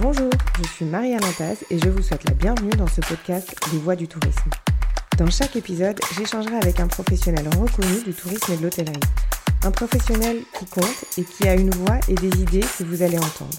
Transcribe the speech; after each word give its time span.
Bonjour, 0.00 0.30
je 0.62 0.68
suis 0.68 0.84
Maria 0.84 1.18
Lantaz 1.18 1.64
et 1.70 1.78
je 1.80 1.88
vous 1.88 2.02
souhaite 2.02 2.22
la 2.28 2.34
bienvenue 2.34 2.70
dans 2.70 2.86
ce 2.86 3.00
podcast 3.00 3.52
Les 3.72 3.80
Voix 3.80 3.96
du 3.96 4.06
tourisme. 4.06 4.48
Dans 5.18 5.28
chaque 5.28 5.56
épisode, 5.56 5.98
j'échangerai 6.16 6.54
avec 6.54 6.78
un 6.78 6.86
professionnel 6.86 7.48
reconnu 7.58 8.04
du 8.04 8.14
tourisme 8.14 8.52
et 8.52 8.56
de 8.58 8.62
l'hôtellerie. 8.62 9.00
Un 9.64 9.72
professionnel 9.72 10.36
qui 10.56 10.66
compte 10.66 11.04
et 11.18 11.24
qui 11.24 11.48
a 11.48 11.54
une 11.54 11.70
voix 11.70 11.98
et 12.06 12.14
des 12.14 12.28
idées 12.40 12.64
que 12.78 12.84
vous 12.84 13.02
allez 13.02 13.18
entendre. 13.18 13.58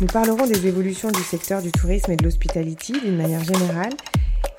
Nous 0.00 0.06
parlerons 0.06 0.46
des 0.46 0.68
évolutions 0.68 1.10
du 1.10 1.22
secteur 1.24 1.62
du 1.62 1.72
tourisme 1.72 2.12
et 2.12 2.16
de 2.16 2.22
l'hospitality 2.22 2.92
d'une 3.00 3.16
manière 3.16 3.42
générale 3.42 3.94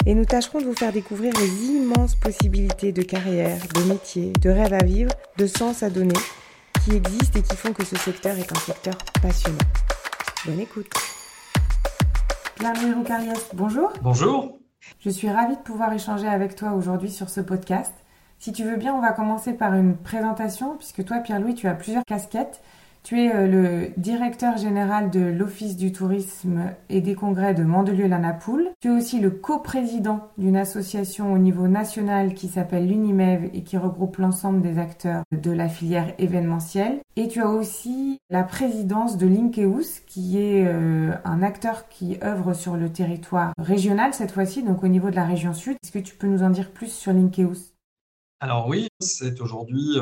et 0.05 0.14
nous 0.14 0.26
tâcherons 0.26 0.60
de 0.60 0.66
vous 0.66 0.76
faire 0.76 0.92
découvrir 0.92 1.32
les 1.39 1.68
immenses 1.68 2.16
possibilités 2.16 2.92
de 2.92 3.02
carrière, 3.02 3.60
de 3.76 3.84
métier, 3.84 4.34
de 4.42 4.50
rêve 4.50 4.73
à 4.73 4.84
vivre, 4.84 5.14
de 5.38 5.48
sens 5.48 5.84
à 5.84 5.89
donner 5.89 6.20
qui 6.84 6.98
existent 6.98 7.39
et 7.39 7.44
qui 7.44 7.55
font 7.55 7.71
que 7.71 7.86
ce 7.86 7.96
secteur 7.96 8.38
est 8.38 8.52
un 8.52 8.60
secteur 8.60 8.98
passionnant. 9.21 9.58
Bonne 10.45 10.59
écoute. 10.59 10.91
Cariès, 13.05 13.50
bonjour. 13.54 13.94
Bonjour. 14.02 14.58
Je 15.00 15.12
suis 15.12 15.30
ravie 15.30 15.55
de 15.55 15.62
pouvoir 15.62 15.94
échanger 15.94 16.27
avec 16.27 16.55
toi 16.55 16.72
aujourd'hui 16.72 17.12
sur 17.12 17.30
ce 17.30 17.41
podcast. 17.41 17.94
Si 18.40 18.52
tu 18.52 18.64
veux 18.64 18.77
bien, 18.77 18.95
on 18.95 19.02
va 19.02 19.12
commencer 19.12 19.54
par 19.54 19.76
une 19.76 19.95
présentation, 19.95 20.77
puisque 20.77 21.05
toi, 21.05 21.20
Pierre-Louis, 21.20 21.54
tu 21.54 21.67
as 21.67 21.76
plusieurs 21.76 22.04
casquettes. 22.05 22.59
Tu 23.04 23.20
es 23.20 23.34
euh, 23.34 23.48
le 23.48 23.90
directeur 23.98 24.58
général 24.58 25.09
de 25.09 25.22
l'Office 25.22 25.76
du 25.76 25.92
tourisme 25.92 26.72
et 26.90 27.02
des 27.02 27.16
congrès 27.16 27.55
de 27.55 27.64
Mandelieu-la-Napoule. 27.64 28.70
Tu 28.80 28.90
es 28.90 28.92
aussi 28.92 29.20
le 29.20 29.32
coprésident 29.32 30.30
d'une 30.38 30.55
association 30.55 31.34
au 31.34 31.40
niveau 31.40 31.68
national 31.68 32.36
qui 32.36 32.48
s'appelle 32.48 32.88
l'UNIMEV 32.88 33.50
et 33.54 33.64
qui 33.64 33.78
regroupe 33.78 34.18
l'ensemble 34.18 34.62
des 34.62 34.78
acteurs 34.78 35.23
de 35.32 35.52
la 35.52 35.68
filière 35.68 36.14
événementielle. 36.20 37.00
Et 37.16 37.28
tu 37.28 37.42
as 37.42 37.50
aussi 37.50 38.20
la 38.30 38.44
présidence 38.44 39.18
de 39.18 39.28
Linkeus, 39.28 40.02
qui 40.06 40.38
est 40.38 40.66
euh, 40.68 41.12
un 41.26 41.42
acteur 41.42 41.90
qui 41.90 42.18
œuvre 42.23 42.53
sur 42.53 42.78
le 42.78 42.90
territoire 42.90 43.53
régional 43.58 44.14
cette 44.14 44.31
fois-ci, 44.31 44.64
donc 44.64 44.84
au 44.84 44.88
niveau 44.88 45.09
de 45.09 45.16
la 45.16 45.25
région 45.25 45.53
sud. 45.53 45.75
Est-ce 45.84 45.92
que 45.92 46.00
tu 46.00 46.16
peux 46.16 46.28
nous 46.28 46.44
en 46.44 46.52
dire 46.52 46.70
plus 46.70 46.92
sur 46.92 47.14
Linkeus? 47.14 47.70
Alors 48.44 48.67
oui, 48.67 48.88
c'est 49.00 49.39
aujourd'hui 49.39 50.00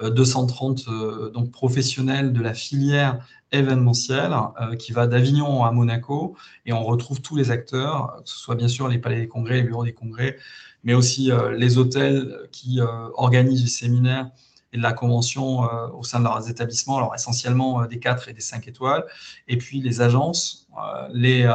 230 0.00 0.84
euh, 0.86 0.92
euh, 0.92 1.30
donc 1.30 1.50
professionnels 1.50 2.32
de 2.32 2.40
la 2.40 2.54
filière 2.54 3.18
événementielle 3.50 4.32
euh, 4.60 4.76
qui 4.76 4.92
va 4.92 5.08
d'Avignon 5.08 5.64
à 5.64 5.72
Monaco. 5.72 6.36
Et 6.64 6.72
on 6.72 6.84
retrouve 6.84 7.20
tous 7.22 7.34
les 7.34 7.50
acteurs, 7.50 8.22
que 8.22 8.30
ce 8.30 8.38
soit 8.38 8.54
bien 8.54 8.68
sûr 8.68 8.86
les 8.86 8.98
palais 8.98 9.22
des 9.22 9.26
congrès, 9.26 9.56
les 9.56 9.62
bureaux 9.64 9.84
des 9.84 9.94
congrès, 9.94 10.38
mais 10.84 10.94
aussi 10.94 11.30
les 11.56 11.76
hôtels 11.78 12.48
qui 12.52 12.80
organisent 13.14 13.62
du 13.62 13.68
séminaire 13.68 14.30
et 14.72 14.78
de 14.78 14.82
la 14.82 14.92
convention 14.92 15.60
au 15.96 16.02
sein 16.02 16.18
de 16.18 16.24
leurs 16.24 16.50
établissements, 16.50 16.96
alors 16.98 17.14
essentiellement 17.14 17.86
des 17.86 18.00
4 18.00 18.28
et 18.28 18.32
des 18.32 18.40
5 18.40 18.66
étoiles, 18.66 19.04
et 19.46 19.56
puis 19.58 19.80
les 19.80 20.00
agences, 20.00 20.66
les, 21.12 21.48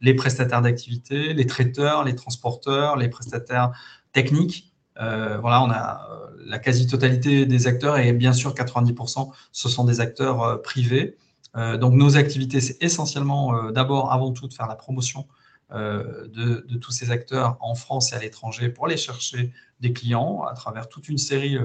les 0.00 0.14
prestataires 0.14 0.62
d'activités, 0.62 1.34
les 1.34 1.46
traiteurs, 1.46 2.04
les 2.04 2.14
transporteurs, 2.14 2.96
les 2.96 3.08
prestataires 3.08 3.72
techniques 4.12 4.69
euh, 4.69 4.69
voilà, 5.40 5.62
on 5.62 5.70
a 5.70 6.08
euh, 6.10 6.26
la 6.44 6.58
quasi-totalité 6.58 7.46
des 7.46 7.66
acteurs 7.66 7.98
et 7.98 8.12
bien 8.12 8.32
sûr 8.32 8.54
90%, 8.54 9.30
ce 9.52 9.68
sont 9.68 9.84
des 9.84 10.00
acteurs 10.00 10.42
euh, 10.42 10.56
privés. 10.56 11.16
donc 11.54 11.94
nos 11.94 12.16
activités, 12.16 12.60
c'est 12.60 12.80
essentiellement 12.80 13.72
d'abord, 13.72 14.12
avant 14.12 14.30
tout, 14.32 14.46
de 14.46 14.54
faire 14.54 14.68
la 14.68 14.76
promotion 14.76 15.26
de, 15.72 16.76
tous 16.80 16.92
ces 16.92 17.10
acteurs 17.10 17.56
en 17.60 17.74
France 17.74 18.12
et 18.12 18.16
à 18.16 18.20
l'étranger 18.20 18.68
pour 18.68 18.86
aller 18.86 18.96
chercher 18.96 19.52
des 19.80 19.92
clients 19.92 20.44
à 20.44 20.54
travers 20.54 20.88
toute 20.88 21.08
une 21.08 21.18
série 21.18 21.58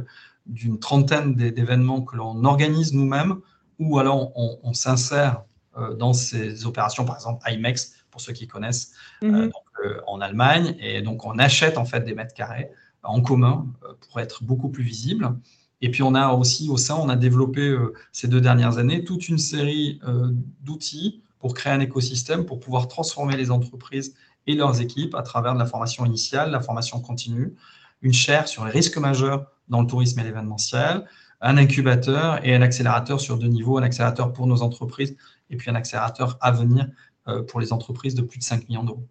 d'une 0.48 0.80
trentaine 0.80 1.36
d'événements 1.36 2.02
que 2.02 2.16
l'on 2.16 2.44
organise 2.46 2.94
nous-mêmes 2.94 3.36
ou 3.78 4.00
alors 4.00 4.32
on, 4.36 4.74
s'insère 4.74 5.44
dans 6.00 6.14
ces 6.14 6.66
opérations, 6.66 7.06
par 7.06 7.18
exemple 7.18 7.44
IMEX, 7.48 7.94
pour 8.10 8.22
ceux 8.22 8.34
qui 8.34 8.48
connaissent, 8.48 8.94
mhm. 9.22 9.52
en 10.08 10.20
Allemagne, 10.20 10.76
et 10.80 11.04
donc 11.04 11.26
on 11.26 11.38
achète 11.38 11.78
en 11.78 11.86
fait 11.86 12.02
des 12.02 12.16
mètres 12.16 12.34
carrés 12.34 12.72
en 13.06 13.22
commun 13.22 13.68
euh, 13.84 13.94
pour 14.08 14.20
être 14.20 14.44
beaucoup 14.44 14.70
plus 14.70 14.84
visible. 14.84 15.36
Et 15.82 15.92
puis 15.92 16.04
on 16.04 16.16
a 16.16 16.34
aussi 16.34 16.70
au 16.70 16.78
sein, 16.78 16.96
on 16.96 17.10
a 17.10 17.16
développé 17.16 17.62
euh, 17.62 17.94
ces 18.12 18.28
deux 18.28 18.42
dernières 18.42 18.78
années 18.78 19.04
toute 19.04 19.28
une 19.28 19.38
série 19.38 20.00
euh, 20.08 20.32
d'outils 20.62 21.22
pour 21.40 21.54
créer 21.54 21.74
un 21.74 21.80
écosystème, 21.80 22.46
pour 22.46 22.60
pouvoir 22.60 22.88
transformer 22.88 23.38
les 23.38 23.52
entreprises 23.52 24.16
et 24.48 24.56
leurs 24.56 24.82
équipes 24.82 25.16
à 25.16 25.22
travers 25.22 25.54
de 25.54 25.60
la 25.60 25.66
formation 25.66 26.06
initiale, 26.06 26.52
la 26.52 26.62
formation 26.62 27.00
continue, 27.00 27.56
une 28.02 28.14
chaire 28.14 28.48
sur 28.48 28.66
les 28.66 28.72
risques 28.72 28.98
majeurs 28.98 29.52
dans 29.68 29.82
le 29.82 29.88
tourisme 29.88 30.20
et 30.20 30.24
l'événementiel, 30.24 31.06
un 31.42 31.58
incubateur 31.58 32.46
et 32.46 32.56
un 32.56 32.62
accélérateur 32.62 33.20
sur 33.20 33.38
deux 33.38 33.48
niveaux, 33.48 33.78
un 33.78 33.84
accélérateur 33.84 34.34
pour 34.34 34.48
nos 34.48 34.62
entreprises 34.62 35.16
et 35.50 35.58
puis 35.58 35.70
un 35.70 35.76
accélérateur 35.76 36.38
à 36.42 36.52
venir 36.52 36.88
pour 37.48 37.60
les 37.60 37.74
entreprises 37.74 38.14
de 38.14 38.22
plus 38.22 38.38
de 38.38 38.44
5 38.44 38.70
millions 38.70 38.84
d'euros. 38.84 39.08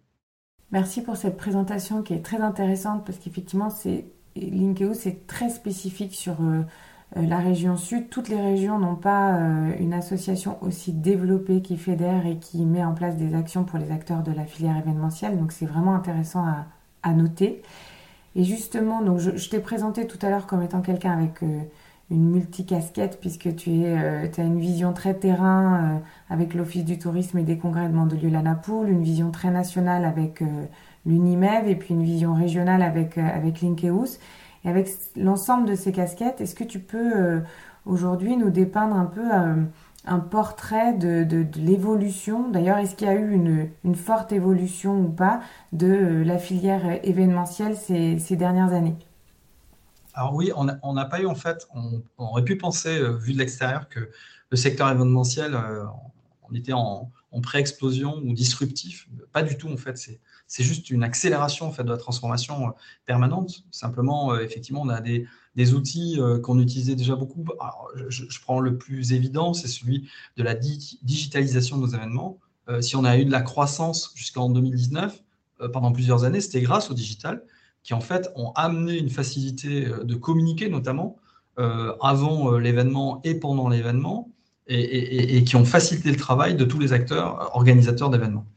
Merci 0.71 1.01
pour 1.01 1.15
cette 1.15 1.37
présentation 1.37 2.01
qui 2.01 2.13
est 2.13 2.23
très 2.23 2.41
intéressante 2.41 3.05
parce 3.05 3.17
qu'effectivement, 3.17 3.69
c'est 3.69 4.05
Linkeo, 4.35 4.93
c'est 4.93 5.27
très 5.27 5.49
spécifique 5.49 6.13
sur 6.13 6.41
euh, 6.41 6.63
euh, 7.17 7.21
la 7.21 7.37
région 7.39 7.77
sud. 7.77 8.09
Toutes 8.09 8.29
les 8.29 8.41
régions 8.41 8.79
n'ont 8.79 8.95
pas 8.95 9.35
euh, 9.35 9.73
une 9.79 9.93
association 9.93 10.57
aussi 10.61 10.91
développée 10.91 11.61
qui 11.61 11.77
fédère 11.77 12.25
et 12.25 12.37
qui 12.37 12.65
met 12.65 12.83
en 12.83 12.93
place 12.93 13.15
des 13.15 13.35
actions 13.35 13.63
pour 13.63 13.79
les 13.79 13.91
acteurs 13.91 14.23
de 14.23 14.31
la 14.31 14.45
filière 14.45 14.77
événementielle. 14.77 15.37
Donc 15.37 15.51
c'est 15.51 15.65
vraiment 15.65 15.95
intéressant 15.95 16.45
à, 17.03 17.13
noter. 17.13 17.61
Et 18.35 18.43
justement, 18.43 19.03
donc 19.03 19.19
je, 19.19 19.37
je 19.37 19.49
t'ai 19.49 19.59
présenté 19.59 20.07
tout 20.07 20.17
à 20.23 20.29
l'heure 20.31 20.47
comme 20.47 20.63
étant 20.63 20.81
quelqu'un 20.81 21.11
avec 21.11 21.39
une 22.11 22.29
multicasquette 22.29 23.19
puisque 23.19 23.55
tu 23.55 23.85
euh, 23.85 24.27
as 24.37 24.41
une 24.41 24.59
vision 24.59 24.93
très 24.93 25.15
terrain 25.15 25.75
euh, 25.75 25.97
avec 26.29 26.53
l'Office 26.53 26.85
du 26.85 26.99
tourisme 26.99 27.39
et 27.39 27.43
des 27.43 27.57
congrès 27.57 27.87
de 27.87 27.93
Mandelieu-la-Napoule, 27.93 28.89
une 28.89 29.03
vision 29.03 29.31
très 29.31 29.49
nationale 29.49 30.05
avec 30.05 30.41
euh, 30.41 30.65
l'UNIMEV 31.05 31.67
et 31.67 31.75
puis 31.75 31.93
une 31.95 32.03
vision 32.03 32.33
régionale 32.35 32.83
avec, 32.83 33.17
avec 33.17 33.61
Linkeus. 33.61 34.19
Et 34.63 34.69
avec 34.69 34.89
l'ensemble 35.15 35.67
de 35.67 35.75
ces 35.75 35.91
casquettes, 35.91 36.41
est-ce 36.41 36.55
que 36.55 36.63
tu 36.63 36.79
peux 36.79 37.43
aujourd'hui 37.85 38.35
nous 38.35 38.49
dépeindre 38.49 38.95
un 38.95 39.05
peu 39.05 39.21
un 40.07 40.19
portrait 40.19 40.93
de, 40.93 41.45
l'évolution? 41.55 42.49
D'ailleurs, 42.49 42.79
est-ce 42.79 42.95
qu'il 42.95 43.07
y 43.07 43.11
a 43.11 43.13
eu 43.13 43.31
une, 43.31 43.69
une, 43.83 43.93
forte 43.93 44.31
évolution 44.31 45.01
ou 45.01 45.09
pas 45.09 45.41
de 45.71 46.23
la 46.25 46.39
filière 46.39 46.81
événementielle 47.03 47.75
ces, 47.75 48.17
ces 48.17 48.35
dernières 48.35 48.73
années? 48.73 48.95
Alors 50.15 50.33
oui, 50.33 50.51
on 50.55 50.93
n'a 50.93 51.05
pas 51.05 51.21
eu 51.21 51.25
en 51.25 51.35
fait, 51.35 51.67
on, 51.75 52.01
aurait 52.17 52.45
pu 52.45 52.57
penser, 52.57 52.97
euh, 52.97 53.17
vu 53.17 53.33
de 53.33 53.37
l'extérieur, 53.37 53.89
que 53.89 54.09
le 54.49 54.57
secteur 54.57 54.89
événementiel, 54.89 55.53
euh, 55.53 55.83
on 56.49 56.55
était 56.55 56.73
en, 56.73 57.11
pré-explosion 57.43 58.15
ou 58.23 58.33
disruptif. 58.33 59.09
Pas 59.33 59.43
du 59.43 59.57
tout 59.57 59.69
en 59.69 59.75
fait, 59.75 59.97
c'est 60.47 60.63
juste 60.63 60.89
une 60.89 61.03
accélération 61.03 61.67
en 61.67 61.71
fait 61.73 61.83
de 61.83 61.89
la 61.89 61.97
transformation 61.97 62.69
euh, 62.69 62.71
permanente. 63.05 63.65
Simplement, 63.71 64.39
effectivement, 64.39 64.81
on 64.83 64.87
a 64.87 65.01
des, 65.01 65.27
outils 65.73 66.17
qu'on 66.43 66.59
utilisait 66.61 66.95
déjà 66.95 67.17
beaucoup. 67.17 67.43
je, 68.07 68.39
prends 68.39 68.61
le 68.61 68.77
plus 68.77 69.11
évident, 69.11 69.53
c'est 69.53 69.67
celui 69.67 70.09
de 70.37 70.43
la 70.43 70.55
digitalisation 70.55 71.75
de 71.75 71.81
nos 71.81 71.89
événements. 71.89 72.39
si 72.79 72.95
on 72.95 73.03
a 73.03 73.17
eu 73.17 73.25
de 73.25 73.31
la 73.31 73.41
croissance 73.41 74.13
jusqu'en 74.15 74.49
2019, 74.49 75.21
pendant 75.73 75.91
plusieurs 75.91 76.23
années, 76.23 76.39
c'était 76.39 76.61
grâce 76.61 76.89
au 76.89 76.93
digital 76.93 77.43
qui 77.85 77.93
en 77.93 78.01
fait 78.01 78.31
ont 78.35 78.51
amené 78.55 78.97
une 78.97 79.11
facilité 79.11 79.85
euh, 79.85 80.03
de 80.03 80.15
communiquer 80.15 80.69
notamment 80.69 81.17
euh, 81.59 81.93
avant 82.01 82.51
euh, 82.51 82.59
l'événement 82.59 83.21
et 83.23 83.35
pendant 83.35 83.69
l'événement 83.69 84.31
et, 84.67 85.43
qui 85.43 85.55
ont 85.55 85.63
facilité 85.63 86.09
le 86.09 86.17
travail 86.17 86.55
de 86.55 86.65
tous 86.65 86.79
les 86.79 86.91
acteurs 86.91 87.55
organisateurs 87.55 88.09
d'événements. 88.09 88.47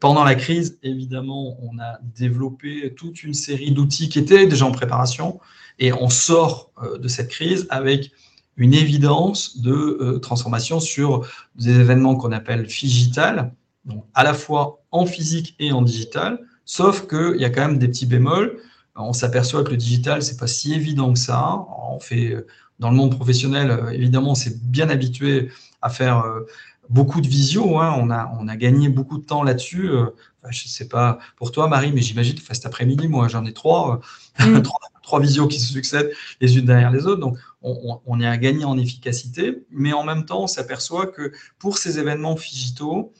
pendant 0.00 0.24
la 0.24 0.34
crise, 0.34 0.76
évidemment, 0.82 1.56
on 1.62 1.78
a 1.78 2.00
développé 2.16 2.92
toute 2.96 3.22
une 3.22 3.32
série 3.32 3.70
d'outils 3.70 4.08
qui 4.08 4.18
étaient 4.18 4.48
déjà 4.48 4.66
en 4.66 4.72
préparation 4.72 5.38
et 5.78 5.92
on 5.92 6.08
sort 6.08 6.72
de 6.98 7.06
cette 7.06 7.28
crise 7.28 7.68
avec 7.70 8.10
une 8.56 8.74
évidence 8.74 9.60
de 9.60 10.18
transformation 10.20 10.80
sur 10.80 11.28
des 11.54 11.78
événements 11.78 12.16
qu'on 12.16 12.32
appelle 12.32 12.66
digital, 12.66 13.54
donc 13.84 14.04
à 14.14 14.24
la 14.24 14.34
fois 14.34 14.82
en 14.90 15.06
physique 15.06 15.54
et 15.60 15.70
en 15.70 15.82
digital, 15.82 16.40
Sauf 16.64 17.06
qu'il 17.08 17.40
y 17.40 17.44
a 17.44 17.50
quand 17.50 17.66
même 17.66 17.78
des 17.78 17.88
petits 17.88 18.06
bémols. 18.06 18.58
On 18.94 19.12
s'aperçoit 19.12 19.64
que 19.64 19.70
le 19.70 19.76
digital, 19.76 20.22
c'est 20.22 20.36
pas 20.36 20.46
si 20.46 20.74
évident 20.74 21.12
que 21.12 21.18
ça. 21.18 21.64
On 21.90 21.98
fait, 21.98 22.36
dans 22.78 22.90
le 22.90 22.96
monde 22.96 23.16
professionnel, 23.16 23.86
évidemment, 23.92 24.32
on 24.32 24.34
s'est 24.34 24.56
bien 24.62 24.88
habitué 24.90 25.50
à 25.82 25.90
faire 25.90 26.18
euh, 26.20 26.46
beaucoup 26.88 27.20
de 27.20 27.28
visio. 27.28 27.78
Hein. 27.78 27.94
On, 27.98 28.10
a, 28.10 28.32
on 28.38 28.48
a 28.48 28.56
gagné 28.56 28.88
beaucoup 28.88 29.18
de 29.18 29.24
temps 29.24 29.42
là-dessus. 29.42 29.90
Euh, 29.90 30.06
je 30.50 30.64
ne 30.64 30.68
sais 30.68 30.88
pas 30.88 31.18
pour 31.36 31.52
toi, 31.52 31.68
Marie, 31.68 31.92
mais 31.92 32.00
j'imagine, 32.00 32.34
que 32.34 32.42
cet 32.54 32.66
après-midi, 32.66 33.08
moi, 33.08 33.28
j'en 33.28 33.44
ai 33.44 33.52
trois, 33.52 34.00
euh, 34.40 34.58
mm. 34.58 34.62
trois, 34.62 34.80
trois, 35.02 35.20
visios 35.20 35.48
qui 35.48 35.60
se 35.60 35.72
succèdent 35.72 36.12
les 36.40 36.58
unes 36.58 36.66
derrière 36.66 36.90
les 36.90 37.06
autres. 37.06 37.20
Donc, 37.20 37.38
on, 37.62 38.00
on, 38.06 38.20
est 38.20 38.26
à 38.26 38.36
gagner 38.36 38.64
en 38.64 38.78
efficacité, 38.78 39.64
mais 39.70 39.92
en 39.92 40.04
même 40.04 40.24
temps, 40.24 40.44
on 40.44 40.46
s'aperçoit 40.46 41.06
que 41.06 41.32
pour 41.58 41.78
ces 41.78 41.98
événements 41.98 42.34
digitaux, 42.34 43.12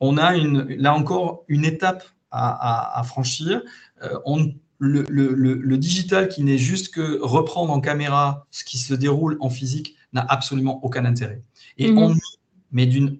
on 0.00 0.16
a 0.16 0.36
une, 0.36 0.64
là 0.76 0.94
encore 0.94 1.44
une 1.48 1.64
étape 1.66 2.04
à, 2.30 3.02
franchir. 3.04 3.62
Euh, 4.02 4.18
on, 4.24 4.52
le, 4.78 5.76
digital 5.76 6.28
qui 6.28 6.42
n'est 6.42 6.58
juste 6.58 6.94
que 6.94 7.18
reprendre 7.22 7.72
en 7.72 7.80
caméra 7.80 8.46
ce 8.50 8.64
qui 8.64 8.78
se 8.78 8.94
déroule 8.94 9.36
en 9.40 9.50
physique 9.50 9.96
n'a 10.12 10.24
absolument 10.28 10.84
aucun 10.84 11.04
intérêt. 11.04 11.42
Et 11.76 11.90
mhm. 11.90 11.98
on 11.98 12.14
met 12.72 12.86
d'une 12.86 13.18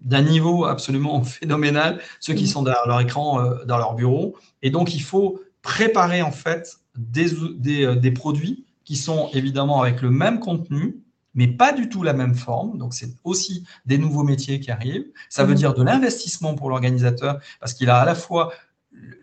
d'un 0.00 0.22
niveau 0.22 0.64
absolument 0.64 1.22
phénoménal, 1.22 2.00
ceux 2.18 2.34
qui 2.34 2.42
mmh. 2.42 2.48
sont 2.48 2.62
derrière 2.64 2.88
leur 2.88 3.00
écran, 3.00 3.40
euh, 3.40 3.64
dans 3.66 3.78
leur 3.78 3.94
bureau. 3.94 4.36
Et 4.60 4.70
donc, 4.70 4.96
il 4.96 5.02
faut 5.02 5.40
préparer 5.62 6.22
en 6.22 6.32
fait 6.32 6.76
des, 6.96 7.28
des, 7.54 7.94
des, 7.94 8.10
produits 8.10 8.66
qui 8.84 8.96
sont 8.96 9.30
évidemment 9.32 9.80
avec 9.80 10.02
le 10.02 10.10
même 10.10 10.40
contenu, 10.40 11.02
mais 11.34 11.48
pas 11.48 11.72
du 11.72 11.88
tout 11.88 12.02
la 12.02 12.12
même 12.12 12.34
forme. 12.34 12.78
Donc, 12.78 12.94
c'est 12.94 13.10
aussi 13.24 13.64
des 13.86 13.98
nouveaux 13.98 14.24
métiers 14.24 14.60
qui 14.60 14.70
arrivent. 14.70 15.06
Ça 15.28 15.44
veut 15.44 15.54
mmh. 15.54 15.56
dire 15.56 15.74
de 15.74 15.82
l'investissement 15.82 16.54
pour 16.54 16.70
l'organisateur, 16.70 17.40
parce 17.60 17.74
qu'il 17.74 17.90
a 17.90 17.98
à 17.98 18.04
la 18.04 18.14
fois 18.14 18.52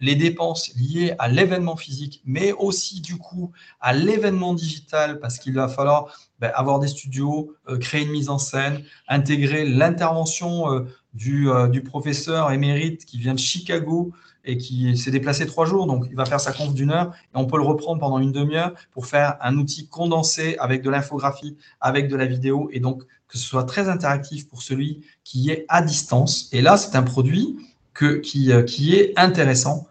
les 0.01 0.15
dépenses 0.15 0.73
liées 0.75 1.13
à 1.19 1.27
l'événement 1.27 1.75
physique, 1.75 2.21
mais 2.25 2.53
aussi 2.53 3.01
du 3.01 3.17
coup 3.17 3.51
à 3.79 3.93
l'événement 3.93 4.53
digital, 4.53 5.19
parce 5.19 5.37
qu'il 5.37 5.53
va 5.53 5.67
falloir 5.67 6.17
ben, 6.39 6.51
avoir 6.55 6.79
des 6.79 6.87
studios, 6.87 7.53
euh, 7.67 7.77
créer 7.77 8.03
une 8.03 8.11
mise 8.11 8.29
en 8.29 8.37
scène, 8.37 8.83
intégrer 9.07 9.65
l'intervention 9.65 10.71
euh, 10.71 10.85
du, 11.13 11.49
euh, 11.49 11.67
du, 11.67 11.83
professeur 11.83 12.51
émérite 12.51 13.05
qui 13.05 13.19
vient 13.19 13.33
de 13.33 13.39
Chicago 13.39 14.11
et 14.49 14.57
qui 14.57 14.97
s'est 14.97 15.11
déplacé 15.11 15.45
trois 15.45 15.65
jours, 15.65 15.85
donc 15.85 16.07
il 16.09 16.15
va 16.15 16.25
faire 16.25 16.39
sa 16.39 16.51
conf 16.51 16.73
d'une 16.73 16.91
heure, 16.91 17.13
et 17.33 17.37
on 17.37 17.45
peut 17.45 17.57
le 17.57 17.63
reprendre 17.63 17.99
pendant 17.99 18.19
une 18.19 18.31
demi-heure 18.31 18.73
pour 18.91 19.05
faire 19.05 19.37
un 19.41 19.57
outil 19.57 19.87
condensé 19.87 20.57
avec 20.59 20.81
de 20.81 20.89
l'infographie, 20.89 21.55
avec 21.79 22.07
de 22.07 22.15
la 22.15 22.25
vidéo, 22.25 22.69
et 22.71 22.79
donc 22.79 23.03
que 23.27 23.37
ce 23.37 23.45
soit 23.45 23.63
très 23.63 23.89
interactif 23.89 24.47
pour 24.47 24.63
celui 24.63 25.01
qui 25.23 25.51
est 25.51 25.65
à 25.69 25.83
distance. 25.83 26.49
Et 26.51 26.61
là, 26.63 26.77
c'est 26.77 26.95
un 26.95 27.03
produit 27.03 27.57
que, 27.93 28.15
qui, 28.15 28.51
qui 28.65 28.95
est 28.95 29.13
intéressant 29.17 29.85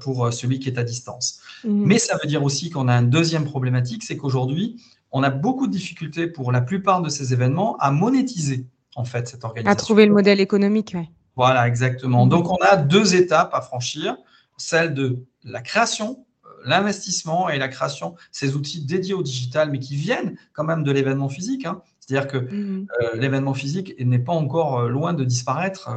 pour 0.00 0.30
celui 0.32 0.58
qui 0.58 0.68
est 0.68 0.78
à 0.78 0.84
distance. 0.84 1.40
Mmh. 1.64 1.86
Mais 1.86 1.98
ça 1.98 2.18
veut 2.22 2.28
dire 2.28 2.42
aussi 2.44 2.68
qu'on 2.68 2.88
a 2.88 2.94
une 2.94 3.08
deuxième 3.08 3.44
problématique, 3.44 4.02
c'est 4.02 4.18
qu'aujourd'hui, 4.18 4.76
on 5.10 5.22
a 5.22 5.30
beaucoup 5.30 5.66
de 5.66 5.72
difficultés 5.72 6.26
pour 6.26 6.52
la 6.52 6.60
plupart 6.60 7.00
de 7.00 7.08
ces 7.08 7.32
événements 7.32 7.76
à 7.78 7.90
monétiser 7.90 8.66
en 8.94 9.04
fait 9.04 9.26
cette 9.28 9.44
organisation. 9.44 9.72
À 9.72 9.76
trouver 9.76 10.04
le 10.04 10.12
modèle 10.12 10.40
économique, 10.40 10.92
oui. 10.94 11.08
Voilà, 11.36 11.66
exactement. 11.66 12.26
Donc 12.26 12.50
on 12.50 12.56
a 12.56 12.76
deux 12.76 13.14
étapes 13.14 13.54
à 13.54 13.60
franchir, 13.60 14.16
celle 14.56 14.94
de 14.94 15.24
la 15.44 15.62
création, 15.62 16.26
euh, 16.44 16.48
l'investissement 16.64 17.48
et 17.48 17.58
la 17.58 17.68
création, 17.68 18.14
ces 18.30 18.54
outils 18.54 18.84
dédiés 18.84 19.14
au 19.14 19.22
digital, 19.22 19.70
mais 19.70 19.78
qui 19.78 19.96
viennent 19.96 20.36
quand 20.52 20.64
même 20.64 20.84
de 20.84 20.92
l'événement 20.92 21.28
physique. 21.28 21.64
Hein. 21.64 21.80
C'est-à-dire 22.00 22.28
que 22.28 22.36
mhm. 22.36 22.86
euh, 23.00 23.16
l'événement 23.16 23.54
physique 23.54 23.94
n'est 23.98 24.18
pas 24.18 24.32
encore 24.32 24.80
euh, 24.80 24.88
loin 24.88 25.14
de 25.14 25.24
disparaître, 25.24 25.90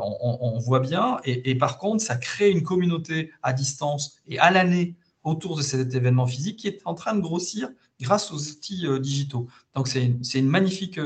on, 0.00 0.58
voit 0.58 0.80
bien, 0.80 1.18
et, 1.24 1.54
par 1.56 1.78
contre, 1.78 2.02
ça 2.02 2.16
crée 2.16 2.50
une 2.50 2.62
communauté 2.62 3.32
à 3.42 3.52
distance 3.52 4.18
et 4.26 4.38
à 4.38 4.50
l'année 4.50 4.96
autour 5.22 5.56
de 5.56 5.62
cet 5.62 5.94
événement 5.94 6.26
physique 6.26 6.58
qui 6.58 6.68
est 6.68 6.80
en 6.84 6.94
train 6.94 7.14
de 7.14 7.20
grossir 7.20 7.68
grâce 8.00 8.32
aux 8.32 8.38
outils 8.50 8.86
digitaux. 9.00 9.46
Donc 9.74 9.88
c'est 9.88 10.04
une 10.34 10.48
magnifique 10.48 10.98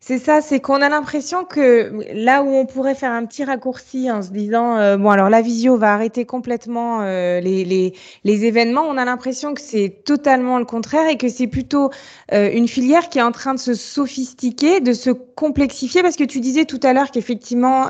C'est 0.00 0.18
ça, 0.18 0.40
c'est 0.40 0.58
qu'on 0.60 0.82
a 0.82 0.88
l'impression 0.88 1.44
que 1.44 1.92
là 2.14 2.42
où 2.42 2.48
on 2.48 2.66
pourrait 2.66 2.96
faire 2.96 3.12
un 3.12 3.24
petit 3.26 3.44
raccourci 3.44 4.10
en 4.10 4.22
se 4.22 4.30
disant 4.30 4.76
euh, 4.76 4.96
bon 4.96 5.10
alors 5.10 5.30
la 5.30 5.40
visio 5.40 5.76
va 5.76 5.94
arrêter 5.94 6.24
complètement 6.24 7.02
euh, 7.02 7.38
les, 7.40 7.64
les, 7.64 7.94
les, 8.24 8.44
événements, 8.44 8.82
on 8.82 8.96
a 8.96 9.04
l'impression 9.04 9.54
que 9.54 9.60
c'est 9.60 10.02
totalement 10.04 10.58
le 10.58 10.64
contraire 10.64 11.08
et 11.08 11.16
que 11.16 11.28
c'est 11.28 11.46
plutôt 11.46 11.90
euh, 12.32 12.50
une 12.52 12.66
filière 12.66 13.08
qui 13.08 13.18
est 13.18 13.22
en 13.22 13.32
train 13.32 13.54
de 13.54 13.60
se 13.60 13.74
sophistiquer, 13.74 14.80
de 14.80 14.92
se 14.92 15.10
complexifier 15.34 16.02
parce 16.02 16.16
que 16.16 16.24
tu 16.24 16.40
disais 16.40 16.64
tout 16.64 16.80
à 16.82 16.92
l'heure 16.92 17.10
qu'effectivement 17.10 17.88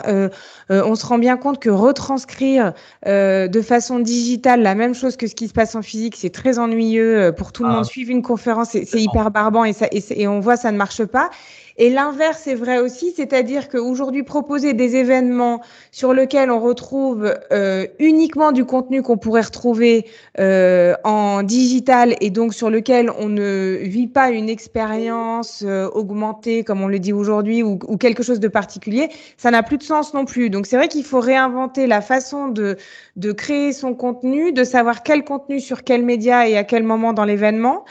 on 0.69 0.95
se 0.95 1.07
rend 1.07 1.19
bien 1.19 1.37
compte 1.37 1.61
que 1.61 1.71
retranscrire 1.71 2.73
de 3.07 3.63
façon 3.63 3.99
digitale 3.99 4.63
la 4.63 4.75
même 4.75 4.95
chose 4.95 5.17
que 5.17 5.27
ce 5.27 5.35
qui 5.35 5.49
se 5.49 5.53
passe 5.53 5.75
en 5.75 5.83
physique, 5.83 6.17
c'est 6.17 6.31
très 6.31 6.59
ennuyeux 6.59 7.33
pour 7.37 7.53
tout 7.53 7.63
le 7.65 7.71
ah. 7.71 7.75
monde. 7.75 7.85
Suivre 7.85 8.11
une 8.11 8.23
conférence, 8.23 8.71
c'est 8.71 9.01
hyper 9.01 9.31
barbant 9.31 9.65
et, 9.65 9.73
ça, 9.73 9.87
et, 9.91 10.03
et 10.11 10.29
on 10.29 10.41
voit 10.41 10.57
ça 10.57 10.73
ne 10.73 10.77
marche 10.77 11.05
pas. 11.05 11.31
Et 11.77 11.91
l'inverse 11.91 12.47
est 12.47 12.55
vrai 12.55 12.79
aussi, 12.79 13.13
c'est-à-dire 13.17 13.69
qu'aujourd'hui, 13.69 14.23
proposer 14.23 14.75
des 14.75 14.95
événements 14.95 15.61
sur 15.91 16.15
lesquels 16.15 16.51
on 16.51 16.61
retrouve 16.61 17.35
euh, 17.51 17.87
uniquement 17.99 18.53
du 18.53 18.65
contenu 18.65 19.03
qu'on 19.03 19.17
pourrait 19.17 19.43
retrouver 19.43 20.07
euh, 20.39 20.95
en 21.03 21.43
digital 21.43 22.15
et 22.21 22.31
donc 22.31 22.55
sur 22.55 22.71
lequel 22.71 23.11
on 23.19 23.29
ne 23.29 23.79
vit 23.83 24.07
pas 24.07 24.31
une 24.31 24.49
expérience 24.49 25.65
euh, 25.67 25.89
augmentée, 25.89 26.63
comme 26.63 26.81
on 26.81 26.87
le 26.87 27.01
dit 27.01 27.13
aujourd'hui, 27.13 27.65
ou, 27.65 27.81
ou, 27.89 27.97
quelque 27.97 28.23
chose 28.23 28.39
de 28.39 28.49
particulier, 28.49 29.09
ça 29.37 29.51
n'a 29.51 29.65
plus 29.65 29.79
de 29.79 29.83
sens 29.83 30.15
non 30.15 30.27
plus. 30.27 30.51
Donc 30.51 30.67
c'est 30.67 30.77
vrai 30.77 30.87
qu'il 30.87 31.05
faut 31.05 31.21
réinventer 31.21 31.89
la 31.89 32.01
façon 32.01 32.47
de, 32.47 32.77
de 33.17 33.33
créer 33.33 33.73
son 33.73 33.95
contenu, 33.95 34.53
de 34.53 34.63
savoir 34.63 35.03
quel 35.03 35.25
contenu 35.25 35.59
sur 35.59 35.83
quel 35.83 36.05
média 36.05 36.49
et 36.49 36.57
à 36.57 36.63
quel 36.63 36.85
moment 36.85 37.13
dans 37.13 37.25
l'événement. 37.25 37.85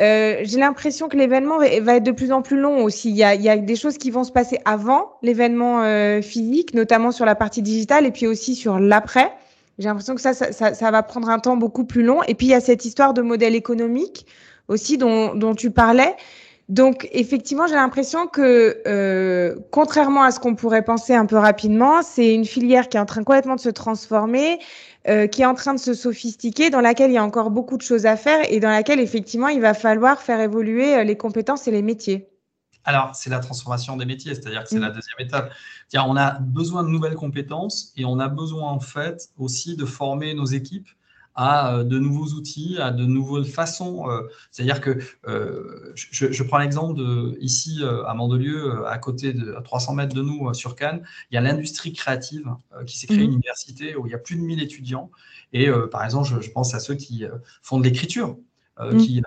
Euh, 0.00 0.40
j'ai 0.42 0.58
l'impression 0.58 1.08
que 1.08 1.16
l'événement 1.16 1.58
va 1.58 1.96
être 1.96 2.04
de 2.04 2.12
plus 2.12 2.30
en 2.30 2.42
plus 2.42 2.58
long 2.58 2.84
aussi. 2.84 3.10
Il 3.10 3.16
y 3.16 3.24
a, 3.24 3.34
y 3.34 3.48
a 3.48 3.56
des 3.56 3.76
choses 3.76 3.98
qui 3.98 4.10
vont 4.10 4.24
se 4.24 4.30
passer 4.30 4.60
avant 4.64 5.12
l'événement 5.22 5.82
euh, 5.82 6.22
physique, 6.22 6.72
notamment 6.74 7.10
sur 7.10 7.24
la 7.24 7.34
partie 7.34 7.62
digitale, 7.62 8.06
et 8.06 8.12
puis 8.12 8.26
aussi 8.26 8.54
sur 8.54 8.78
l'après. 8.78 9.32
J'ai 9.78 9.88
l'impression 9.88 10.14
que 10.14 10.20
ça 10.20 10.34
ça, 10.34 10.52
ça, 10.52 10.74
ça, 10.74 10.90
va 10.90 11.02
prendre 11.02 11.28
un 11.28 11.38
temps 11.38 11.56
beaucoup 11.56 11.84
plus 11.84 12.02
long. 12.02 12.22
Et 12.24 12.34
puis 12.34 12.46
il 12.46 12.50
y 12.50 12.54
a 12.54 12.60
cette 12.60 12.84
histoire 12.84 13.12
de 13.12 13.22
modèle 13.22 13.54
économique 13.54 14.26
aussi 14.68 14.98
dont, 14.98 15.34
dont 15.34 15.54
tu 15.54 15.70
parlais. 15.70 16.14
Donc 16.68 17.08
effectivement, 17.12 17.66
j'ai 17.66 17.76
l'impression 17.76 18.26
que 18.26 18.82
euh, 18.86 19.56
contrairement 19.70 20.22
à 20.22 20.30
ce 20.30 20.38
qu'on 20.38 20.54
pourrait 20.54 20.84
penser 20.84 21.14
un 21.14 21.24
peu 21.24 21.38
rapidement, 21.38 22.02
c'est 22.02 22.34
une 22.34 22.44
filière 22.44 22.88
qui 22.88 22.98
est 22.98 23.00
en 23.00 23.06
train 23.06 23.24
complètement 23.24 23.56
de 23.56 23.60
se 23.60 23.70
transformer. 23.70 24.58
Euh, 25.08 25.26
qui 25.26 25.40
est 25.40 25.46
en 25.46 25.54
train 25.54 25.72
de 25.72 25.78
se 25.78 25.94
sophistiquer, 25.94 26.68
dans 26.68 26.82
laquelle 26.82 27.10
il 27.10 27.14
y 27.14 27.18
a 27.18 27.24
encore 27.24 27.50
beaucoup 27.50 27.78
de 27.78 27.82
choses 27.82 28.04
à 28.04 28.16
faire 28.16 28.40
et 28.52 28.60
dans 28.60 28.68
laquelle 28.68 29.00
effectivement 29.00 29.48
il 29.48 29.60
va 29.60 29.72
falloir 29.72 30.20
faire 30.20 30.38
évoluer 30.38 30.96
euh, 30.96 31.04
les 31.04 31.16
compétences 31.16 31.66
et 31.66 31.70
les 31.70 31.80
métiers. 31.80 32.28
Alors, 32.84 33.14
c'est 33.14 33.30
la 33.30 33.38
transformation 33.38 33.96
des 33.96 34.04
métiers, 34.04 34.34
c'est-à-dire 34.34 34.64
que 34.64 34.68
c'est 34.68 34.78
la 34.78 34.90
mm. 34.90 34.94
deuxième 34.94 35.20
étape. 35.20 35.52
on 35.94 36.16
a 36.16 36.32
besoin 36.40 36.82
de 36.82 36.88
nouvelles 36.88 37.14
compétences 37.14 37.92
et 37.96 38.04
on 38.04 38.18
a 38.18 38.28
besoin 38.28 38.70
en 38.70 38.80
fait 38.80 39.30
aussi 39.38 39.76
de 39.76 39.86
former 39.86 40.34
nos 40.34 40.46
équipes 40.46 40.88
à 41.38 41.72
euh, 41.72 41.84
de 41.84 42.00
nouveaux 42.00 42.34
outils, 42.34 42.78
à 42.80 42.90
de 42.90 43.06
nouvelles 43.06 43.44
façons. 43.44 44.10
Euh, 44.10 44.22
c'est-à-dire 44.50 44.80
que 44.80 44.98
euh, 45.28 45.92
je, 45.94 46.42
prends 46.42 46.58
l'exemple 46.58 46.98
de 46.98 47.38
ici 47.40 47.80
à 48.06 48.12
Mandelieu, 48.12 48.84
à 48.86 48.98
côté 48.98 49.32
de 49.32 49.54
à 49.54 49.62
300 49.62 49.94
mètres 49.94 50.14
de 50.14 50.22
nous 50.22 50.52
sur 50.52 50.74
Cannes, 50.74 51.02
il 51.30 51.36
y 51.36 51.38
a 51.38 51.40
l'industrie 51.40 51.92
créative 51.92 52.52
qui 52.86 52.98
s'est 52.98 53.06
créée 53.06 53.20
une 53.20 53.30
mhm. 53.30 53.34
université 53.36 53.94
où 53.94 54.06
il 54.06 54.10
y 54.10 54.14
a 54.14 54.18
plus 54.18 54.34
de 54.34 54.40
1000 54.40 54.60
étudiants. 54.60 55.10
Et 55.52 55.68
par 55.92 56.04
exemple, 56.04 56.28
je, 56.28 56.50
pense 56.50 56.74
à 56.74 56.80
ceux 56.80 56.94
qui 56.94 57.24
font 57.62 57.78
de 57.78 57.84
l'écriture, 57.84 58.36
mhm. 58.80 58.98
qui, 58.98 59.22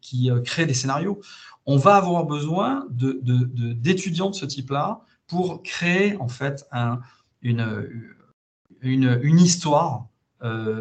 qui 0.00 0.30
créent 0.44 0.66
des 0.66 0.74
scénarios. 0.74 1.20
On 1.66 1.76
va 1.76 1.96
avoir 1.96 2.24
besoin 2.24 2.86
d'étudiants 2.90 4.30
de, 4.30 4.32
de, 4.32 4.36
ce 4.36 4.46
type-là 4.46 5.02
pour 5.26 5.62
créer 5.62 6.16
en 6.16 6.28
fait 6.28 6.66
un, 6.72 7.00
une, 7.42 7.86
une, 8.80 9.20
une 9.22 9.38
histoire 9.38 10.09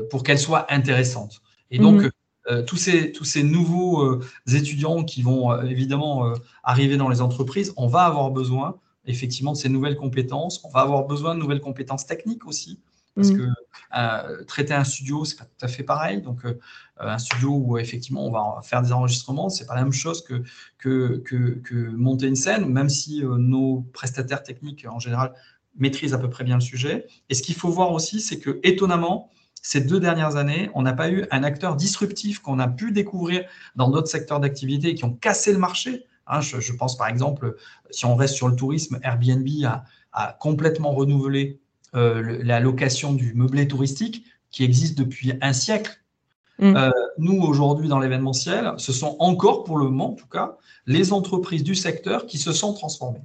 pour 0.09 0.23
qu'elle 0.23 0.39
soit 0.39 0.71
intéressante. 0.71 1.41
Et 1.71 1.79
donc, 1.79 2.01
mhm. 2.01 2.11
euh, 2.49 2.63
tous, 2.63 2.77
ces, 2.77 3.11
tous 3.11 3.25
ces 3.25 3.43
nouveaux 3.43 4.01
euh, 4.01 4.19
étudiants 4.53 5.03
qui 5.03 5.21
vont 5.21 5.61
évidemment 5.61 6.33
arriver 6.63 6.97
dans 6.97 7.09
les 7.09 7.21
entreprises, 7.21 7.73
on 7.77 7.87
va 7.87 8.01
avoir 8.01 8.31
besoin 8.31 8.77
effectivement 9.05 9.53
de 9.53 9.57
ces 9.57 9.69
nouvelles 9.69 9.95
compétences. 9.95 10.63
On 10.63 10.69
va 10.69 10.81
avoir 10.81 11.05
besoin 11.05 11.35
de 11.35 11.39
nouvelles 11.39 11.61
compétences 11.61 12.05
techniques 12.05 12.45
aussi. 12.45 12.79
Parce 13.15 13.31
mhm. 13.31 13.53
que 13.91 14.43
traiter 14.43 14.73
un 14.73 14.83
studio, 14.83 15.25
c'est 15.25 15.35
pas 15.35 15.45
tout 15.45 15.65
à 15.65 15.67
fait 15.67 15.83
pareil. 15.83 16.21
Donc, 16.21 16.41
un 16.99 17.17
studio 17.17 17.51
où 17.51 17.77
effectivement 17.77 18.25
on 18.25 18.31
va 18.31 18.61
faire 18.61 18.81
des 18.81 18.91
enregistrements, 18.91 19.49
c'est 19.49 19.65
pas 19.65 19.75
la 19.75 19.83
même 19.83 19.93
chose 19.93 20.23
que, 20.23 20.43
que, 20.77 21.17
que, 21.25 21.59
que, 21.59 21.89
monter 21.89 22.27
une 22.27 22.35
scène, 22.35 22.65
même 22.69 22.87
si 22.89 23.23
nos 23.23 23.81
prestataires 23.93 24.43
techniques 24.43 24.85
en 24.89 24.99
général 24.99 25.33
maîtrisent 25.75 26.13
à 26.13 26.17
peu 26.17 26.29
près 26.29 26.43
bien 26.43 26.55
le 26.55 26.61
sujet. 26.61 27.07
Et 27.29 27.33
ce 27.33 27.41
qu'il 27.41 27.55
faut 27.55 27.69
voir 27.69 27.91
aussi, 27.91 28.21
c'est 28.21 28.39
que 28.39 28.59
étonnamment, 28.63 29.29
ces 29.61 29.81
deux 29.81 29.99
dernières 29.99 30.35
années, 30.35 30.69
on 30.73 30.81
n'a 30.81 30.93
pas 30.93 31.09
eu 31.09 31.25
un 31.31 31.43
acteur 31.43 31.75
disruptif 31.75 32.39
qu'on 32.39 32.59
a 32.59 32.67
pu 32.67 32.91
découvrir 32.91 33.45
dans 33.75 33.89
d'autres 33.89 34.07
secteurs 34.07 34.39
d'activité 34.39 34.95
qui 34.95 35.03
ont 35.05 35.13
cassé 35.13 35.51
le 35.51 35.59
marché. 35.59 36.05
Hein, 36.27 36.41
je, 36.41 36.73
pense 36.73 36.97
par 36.97 37.07
exemple, 37.07 37.55
si 37.89 38.05
on 38.05 38.15
reste 38.15 38.35
sur 38.35 38.47
le 38.47 38.55
tourisme, 38.55 38.99
Airbnb 39.03 39.47
a, 39.65 39.83
complètement 40.39 40.91
renouvelé 40.91 41.59
euh, 41.95 42.39
la 42.43 42.59
location 42.59 43.13
du 43.13 43.33
meublé 43.33 43.67
touristique 43.67 44.25
qui 44.51 44.63
existe 44.63 44.97
depuis 44.97 45.33
un 45.41 45.53
siècle. 45.53 46.01
Mm. 46.59 46.75
Euh, 46.75 46.89
nous, 47.17 47.39
aujourd'hui, 47.41 47.87
dans 47.87 47.99
l'événementiel, 47.99 48.73
ce 48.77 48.91
sont 48.91 49.15
encore, 49.19 49.63
pour 49.63 49.77
le 49.77 49.85
moment 49.85 50.11
en 50.11 50.15
tout 50.15 50.27
cas, 50.27 50.57
les 50.87 51.13
entreprises 51.13 51.63
du 51.63 51.75
secteur 51.75 52.25
qui 52.25 52.37
se 52.37 52.51
sont 52.51 52.73
transformées. 52.73 53.21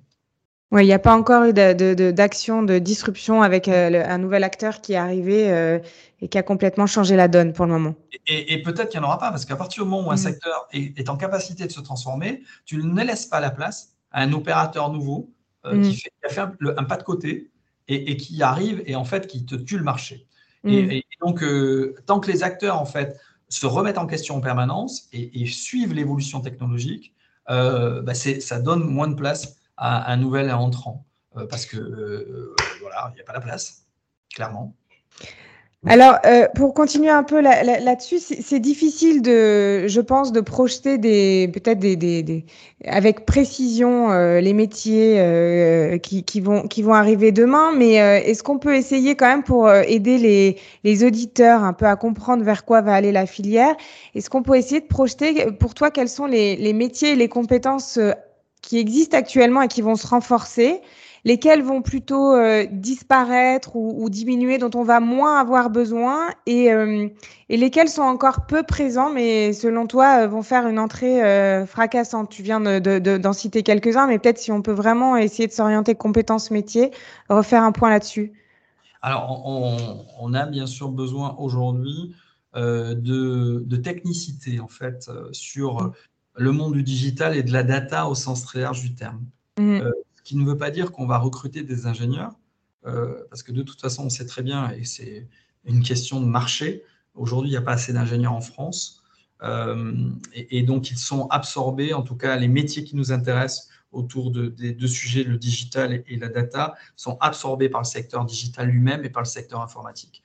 Oui, 0.74 0.82
il 0.82 0.86
n'y 0.88 0.92
a 0.92 0.98
pas 0.98 1.14
encore 1.14 1.44
eu 1.44 1.52
d'action 1.52 2.64
de, 2.64 2.80
disruption 2.80 3.42
avec 3.42 3.68
euh, 3.68 4.02
un 4.04 4.18
nouvel 4.18 4.42
acteur 4.42 4.80
qui 4.80 4.94
est 4.94 4.96
arrivé 4.96 5.52
euh, 5.52 5.78
et 6.20 6.26
qui 6.26 6.36
a 6.36 6.42
complètement 6.42 6.88
changé 6.88 7.14
la 7.14 7.28
donne 7.28 7.52
pour 7.52 7.64
le 7.66 7.70
moment. 7.70 7.94
Et, 8.26 8.60
peut-être 8.60 8.88
qu'il 8.88 8.98
n'y 8.98 9.06
en 9.06 9.08
aura 9.08 9.20
pas, 9.20 9.30
parce 9.30 9.44
qu'à 9.44 9.54
partir 9.54 9.84
du 9.84 9.88
moment 9.88 10.08
où 10.08 10.10
un 10.10 10.14
mm. 10.14 10.18
secteur 10.18 10.66
est, 10.72 11.08
en 11.08 11.16
capacité 11.16 11.64
de 11.64 11.70
se 11.70 11.80
transformer, 11.80 12.42
tu 12.64 12.78
ne 12.78 13.04
laisses 13.04 13.26
pas 13.26 13.38
la 13.38 13.52
place 13.52 13.94
à 14.10 14.22
un 14.22 14.32
opérateur 14.32 14.90
nouveau 14.90 15.30
euh, 15.64 15.80
qui, 15.80 15.90
mm. 15.90 15.92
fait, 15.92 16.12
a 16.24 16.28
fait 16.28 16.40
un, 16.76 16.84
pas 16.84 16.96
de 16.96 17.04
côté 17.04 17.52
et, 17.86 18.16
qui 18.16 18.42
arrive 18.42 18.82
et 18.84 18.96
en 18.96 19.04
fait 19.04 19.28
qui 19.28 19.46
te 19.46 19.54
tue 19.54 19.78
le 19.78 19.84
marché. 19.84 20.26
Mm. 20.64 20.70
Et, 20.70 21.04
donc, 21.20 21.44
tant 22.04 22.18
que 22.18 22.32
les 22.32 22.42
acteurs 22.42 22.80
en 22.80 22.84
fait 22.84 23.16
se 23.48 23.66
remettent 23.66 23.98
en 23.98 24.06
question 24.06 24.34
en 24.34 24.40
permanence 24.40 25.08
et, 25.12 25.46
suivent 25.46 25.94
l'évolution 25.94 26.40
technologique, 26.40 27.14
bah 27.46 28.14
ça 28.14 28.60
donne 28.60 28.82
moins 28.82 29.06
de 29.06 29.14
place 29.14 29.56
à 29.76 30.12
un 30.12 30.16
nouvel 30.16 30.52
entrant. 30.52 31.04
parce 31.50 31.66
que 31.66 32.54
voilà, 32.80 33.10
il 33.12 33.14
n'y 33.16 33.20
a 33.20 33.24
pas 33.24 33.32
la 33.32 33.40
place, 33.40 33.86
clairement. 34.34 34.74
Alors, 35.86 36.16
euh, 36.24 36.46
pour 36.54 36.72
continuer 36.72 37.10
un 37.10 37.24
peu 37.24 37.42
là-dessus, 37.42 38.18
c'est 38.18 38.58
difficile 38.58 39.20
de, 39.20 39.86
je 39.86 40.00
pense, 40.00 40.32
de 40.32 40.40
projeter 40.40 40.96
des, 40.96 41.50
peut-être 41.52 41.78
des, 41.78 42.46
avec 42.86 43.26
précision 43.26 44.10
euh, 44.10 44.40
les 44.40 44.54
métiers 44.54 45.20
euh, 45.20 45.98
qui, 45.98 46.24
qui, 46.24 46.40
vont, 46.40 46.66
qui 46.68 46.80
vont 46.80 46.94
arriver 46.94 47.32
demain. 47.32 47.72
Mais 47.76 47.94
est-ce 47.94 48.42
qu'on 48.42 48.58
peut 48.58 48.74
essayer 48.74 49.14
quand 49.14 49.26
même 49.26 49.42
pour 49.42 49.70
aider 49.70 50.16
les, 50.16 50.56
les 50.84 51.04
auditeurs 51.04 51.62
un 51.62 51.74
peu 51.74 51.84
à 51.86 51.96
comprendre 51.96 52.44
vers 52.44 52.64
quoi 52.64 52.80
va 52.80 52.94
aller 52.94 53.12
la 53.12 53.26
filière? 53.26 53.74
Est-ce 54.14 54.30
qu'on 54.30 54.42
peut 54.42 54.56
essayer 54.56 54.80
de 54.80 54.86
projeter 54.86 55.52
pour 55.52 55.74
toi 55.74 55.90
quels 55.90 56.08
sont 56.08 56.26
les, 56.26 56.56
les 56.56 56.72
métiers 56.72 57.12
et 57.12 57.16
les 57.16 57.28
compétences 57.28 57.98
qui 58.64 58.78
existent 58.78 59.16
actuellement 59.16 59.62
et 59.62 59.68
qui 59.68 59.82
vont 59.82 59.96
se 59.96 60.06
renforcer 60.06 60.80
lesquels 61.24 61.62
vont 61.62 61.82
plutôt 61.82 62.34
euh, 62.34 62.66
disparaître 62.70 63.76
ou, 63.76 64.08
diminuer, 64.10 64.58
dont 64.58 64.70
on 64.74 64.82
va 64.82 65.00
moins 65.00 65.40
avoir 65.40 65.70
besoin, 65.70 66.28
et, 66.46 66.70
euh, 66.70 67.08
lesquels 67.48 67.88
sont 67.88 68.02
encore 68.02 68.46
peu 68.46 68.62
présents, 68.62 69.10
mais 69.10 69.52
selon 69.52 69.86
toi 69.86 70.22
euh, 70.22 70.26
vont 70.26 70.42
faire 70.42 70.66
une 70.66 70.78
entrée 70.78 71.20
fracassante. 71.66 72.30
Tu 72.30 72.42
viens 72.42 72.60
d'en 72.60 72.80
de, 72.80 72.98
de, 72.98 73.32
citer 73.32 73.62
quelques-uns, 73.62 74.06
mais 74.06 74.18
peut-être 74.18 74.38
si 74.38 74.52
on 74.52 74.62
peut 74.62 74.72
vraiment 74.72 75.16
essayer 75.16 75.46
de 75.46 75.52
s'orienter 75.52 75.94
compétences 75.94 76.50
métiers, 76.50 76.90
refaire 77.28 77.62
un 77.62 77.72
point 77.72 77.90
là-dessus. 77.90 78.32
Alors, 79.02 79.42
on, 79.46 80.04
on, 80.18 80.34
a 80.34 80.46
bien 80.46 80.66
sûr 80.66 80.88
besoin 80.88 81.36
aujourd'hui 81.38 82.14
de, 82.54 82.94
de, 83.66 83.76
technicité, 83.76 84.60
en 84.60 84.68
fait, 84.68 85.10
sur 85.32 85.92
le 86.36 86.52
monde 86.52 86.74
du 86.74 86.82
digital 86.82 87.36
et 87.36 87.42
de 87.42 87.52
la 87.52 87.62
data 87.62 88.08
au 88.08 88.14
sens 88.14 88.42
très 88.42 88.60
large 88.60 88.80
du 88.80 88.94
terme. 88.94 89.24
Mmh 89.58 89.80
qui 90.24 90.36
ne 90.36 90.44
veut 90.44 90.56
pas 90.56 90.70
dire 90.70 90.90
qu'on 90.90 91.06
va 91.06 91.18
recruter 91.18 91.62
des 91.62 91.86
ingénieurs, 91.86 92.32
euh, 92.86 93.22
parce 93.30 93.42
que 93.42 93.52
de 93.52 93.62
toute 93.62 93.80
façon, 93.80 94.06
on 94.06 94.10
sait 94.10 94.26
très 94.26 94.42
bien, 94.42 94.70
et 94.70 94.84
c'est 94.84 95.28
une 95.64 95.82
question 95.82 96.20
de 96.20 96.26
marché, 96.26 96.82
aujourd'hui, 97.14 97.50
il 97.50 97.52
n'y 97.52 97.58
a 97.58 97.62
pas 97.62 97.72
assez 97.72 97.92
d'ingénieurs 97.92 98.32
en 98.32 98.40
France, 98.40 99.02
euh, 99.42 100.08
et, 100.32 100.62
donc 100.62 100.90
ils 100.90 100.98
sont 100.98 101.26
absorbés, 101.28 101.92
en 101.92 102.02
tout 102.02 102.16
cas 102.16 102.36
les 102.36 102.48
métiers 102.48 102.84
qui 102.84 102.96
nous 102.96 103.12
intéressent 103.12 103.68
autour 103.92 104.30
de, 104.30 104.48
des 104.48 104.72
deux 104.72 104.88
sujets, 104.88 105.22
le 105.22 105.36
digital 105.36 106.02
et, 106.06 106.16
la 106.16 106.28
data, 106.28 106.74
sont 106.96 107.18
absorbés 107.20 107.68
par 107.68 107.82
le 107.82 107.86
secteur 107.86 108.24
digital 108.24 108.68
lui-même 108.68 109.04
et 109.04 109.10
par 109.10 109.22
le 109.22 109.28
secteur 109.28 109.60
informatique. 109.60 110.22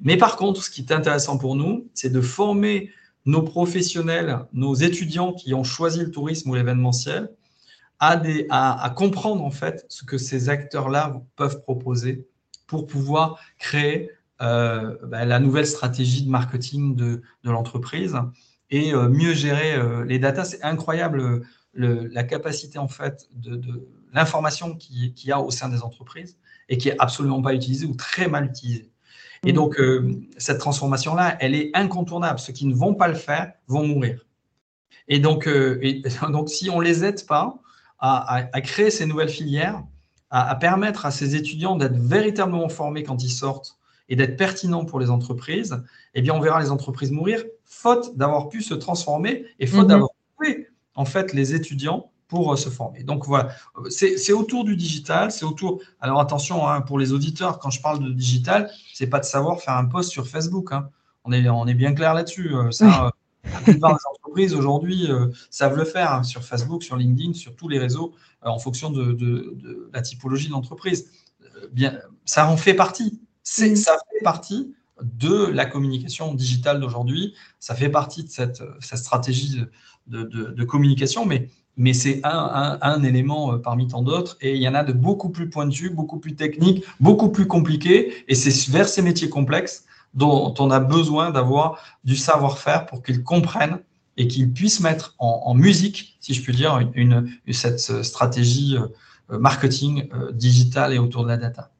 Mais 0.00 0.16
par 0.16 0.36
contre, 0.36 0.62
ce 0.64 0.70
qui 0.70 0.80
est 0.80 0.92
intéressant 0.92 1.38
pour 1.38 1.54
nous, 1.54 1.88
c'est 1.94 2.10
de 2.10 2.20
former 2.20 2.90
nos 3.26 3.42
professionnels, 3.42 4.40
nos 4.52 4.74
étudiants 4.74 5.32
qui 5.32 5.54
ont 5.54 5.64
choisi 5.64 6.00
le 6.00 6.10
tourisme 6.10 6.50
ou 6.50 6.54
l'événementiel, 6.54 7.30
à, 8.00 8.92
comprendre 8.96 9.44
en 9.44 9.50
fait 9.50 9.86
ce 9.88 10.04
que 10.04 10.18
ces 10.18 10.48
acteurs-là 10.48 11.22
peuvent 11.36 11.62
proposer 11.62 12.26
pour 12.66 12.86
pouvoir 12.86 13.38
créer 13.58 14.10
euh, 14.42 14.96
bah, 15.04 15.24
la 15.24 15.38
nouvelle 15.38 15.66
stratégie 15.66 16.22
de 16.22 16.30
marketing 16.30 16.96
de, 16.96 17.22
l'entreprise 17.44 18.16
et 18.70 18.92
euh, 18.92 19.08
mieux 19.08 19.32
gérer 19.32 19.74
euh, 19.74 20.04
les 20.04 20.18
datas. 20.18 20.44
C'est 20.44 20.62
incroyable 20.62 21.42
la 21.74 22.24
capacité 22.24 22.78
en 22.78 22.88
fait 22.88 23.28
de, 23.32 23.88
l'information 24.12 24.76
qu'il 24.76 25.12
y 25.24 25.32
a 25.32 25.40
au 25.40 25.50
sein 25.50 25.68
des 25.68 25.82
entreprises 25.82 26.36
et 26.68 26.78
qui 26.78 26.88
est 26.88 26.96
absolument 26.98 27.42
pas 27.42 27.52
utilisée 27.52 27.86
ou 27.86 27.94
très 27.94 28.28
mal 28.28 28.46
utilisée. 28.46 28.90
Et 29.44 29.52
mmh. 29.52 29.56
donc, 29.56 29.80
cette 30.36 30.58
transformation-là, 30.58 31.36
elle 31.40 31.54
est 31.54 31.70
incontournable. 31.74 32.38
Ceux 32.38 32.52
qui 32.52 32.66
ne 32.66 32.74
vont 32.74 32.94
pas 32.94 33.08
le 33.08 33.14
faire 33.14 33.52
vont 33.66 33.86
mourir. 33.86 34.24
Et 35.08 35.18
donc, 35.18 35.46
et 35.46 36.02
donc 36.30 36.48
si 36.48 36.70
on 36.70 36.78
ne 36.78 36.84
les 36.84 37.04
aide 37.04 37.26
pas, 37.26 37.60
à, 37.98 38.60
créer 38.60 38.90
ces 38.90 39.06
nouvelles 39.06 39.28
filières, 39.28 39.82
à, 40.30 40.54
permettre 40.56 41.06
à 41.06 41.10
ces 41.10 41.36
étudiants 41.36 41.76
d'être 41.76 41.96
véritablement 41.96 42.68
formés 42.68 43.02
quand 43.02 43.22
ils 43.22 43.30
sortent 43.30 43.78
et 44.08 44.16
d'être 44.16 44.36
pertinents 44.36 44.84
pour 44.84 45.00
les 45.00 45.10
entreprises, 45.10 45.82
eh 46.14 46.20
bien, 46.20 46.34
on 46.34 46.40
verra 46.40 46.60
les 46.60 46.70
entreprises 46.70 47.10
mourir, 47.10 47.42
faute 47.64 48.16
d'avoir 48.16 48.48
pu 48.48 48.62
se 48.62 48.74
transformer 48.74 49.46
et 49.58 49.66
faute 49.66 49.84
mhm. 49.84 49.88
d'avoir 49.88 50.10
trouvé 50.36 50.68
en 50.94 51.04
fait 51.04 51.32
les 51.32 51.54
étudiants 51.54 52.10
pour 52.28 52.52
euh, 52.52 52.56
se 52.56 52.68
former. 52.68 53.02
Donc 53.02 53.26
voilà, 53.26 53.50
c'est 53.88 54.32
autour 54.32 54.64
du 54.64 54.76
digital, 54.76 55.30
c'est 55.30 55.44
autour. 55.44 55.80
Alors 56.00 56.20
attention 56.20 56.66
hein, 56.68 56.80
pour 56.80 56.98
les 56.98 57.12
auditeurs, 57.12 57.58
quand 57.58 57.70
je 57.70 57.80
parle 57.80 58.02
de 58.02 58.10
digital, 58.10 58.70
c'est 58.92 59.08
pas 59.08 59.20
de 59.20 59.24
savoir 59.24 59.60
faire 59.60 59.76
un 59.76 59.86
post 59.86 60.10
sur 60.10 60.26
Facebook. 60.26 60.72
Hein. 60.72 60.88
On 61.24 61.32
est 61.32 61.48
on 61.48 61.66
est 61.66 61.74
bien 61.74 61.94
clair 61.94 62.14
là-dessus. 62.14 62.54
Euh, 62.54 62.70
ça, 62.70 63.12
la 63.52 63.60
plupart 63.60 63.92
des 63.92 64.06
entreprises 64.10 64.54
aujourd'hui 64.54 65.10
euh, 65.10 65.28
savent 65.50 65.76
le 65.76 65.84
faire 65.84 66.12
hein, 66.12 66.22
sur 66.22 66.42
Facebook, 66.42 66.82
sur 66.82 66.96
LinkedIn, 66.96 67.34
sur 67.34 67.54
tous 67.56 67.68
les 67.68 67.78
réseaux, 67.78 68.14
euh, 68.44 68.48
en 68.48 68.58
fonction 68.58 68.90
de, 68.90 69.88
la 69.92 70.02
typologie 70.02 70.48
de 70.48 70.52
l'entreprise. 70.52 71.10
Euh, 71.42 71.68
bien, 71.72 71.98
ça 72.24 72.48
en 72.48 72.56
fait 72.56 72.74
partie. 72.74 73.20
C'est, 73.42 73.76
Ça 73.76 73.96
fait 74.10 74.24
partie 74.24 74.74
de 75.02 75.46
la 75.46 75.66
communication 75.66 76.34
digitale 76.34 76.80
d'aujourd'hui. 76.80 77.34
Ça 77.60 77.74
fait 77.74 77.90
partie 77.90 78.24
de 78.24 78.30
cette, 78.30 78.62
stratégie 78.80 79.62
de, 80.06 80.64
communication, 80.64 81.26
mais, 81.26 81.50
mais 81.76 81.92
c'est 81.92 82.20
un, 82.24 83.02
élément 83.02 83.58
parmi 83.58 83.88
tant 83.88 84.02
d'autres. 84.02 84.36
Et 84.40 84.54
il 84.54 84.62
y 84.62 84.68
en 84.68 84.74
a 84.74 84.84
de 84.84 84.92
beaucoup 84.92 85.30
plus 85.30 85.50
pointus, 85.50 85.90
beaucoup 85.90 86.18
plus 86.18 86.36
techniques, 86.36 86.84
beaucoup 87.00 87.30
plus 87.30 87.46
compliqués. 87.46 88.12
Et 88.28 88.34
c'est 88.34 88.70
vers 88.70 88.88
ces 88.88 89.02
métiers 89.02 89.28
complexes 89.28 89.84
dont 90.14 90.54
on 90.58 90.70
a 90.70 90.80
besoin 90.80 91.30
d'avoir 91.30 91.78
du 92.04 92.16
savoir-faire 92.16 92.86
pour 92.86 93.02
qu'ils 93.02 93.24
comprennent 93.24 93.80
et 94.16 94.28
qu'ils 94.28 94.52
puissent 94.52 94.80
mettre 94.80 95.14
en, 95.18 95.54
musique, 95.54 96.16
si 96.20 96.34
je 96.34 96.42
puis 96.42 96.54
dire, 96.54 96.88
une, 96.94 97.28
cette 97.50 97.80
stratégie 97.80 98.76
euh, 99.30 99.38
marketing 99.38 100.08
euh, 100.14 100.32
digital 100.32 100.92
et 100.92 100.98
autour 100.98 101.24
de 101.24 101.28
la 101.28 101.36
data. 101.36 101.70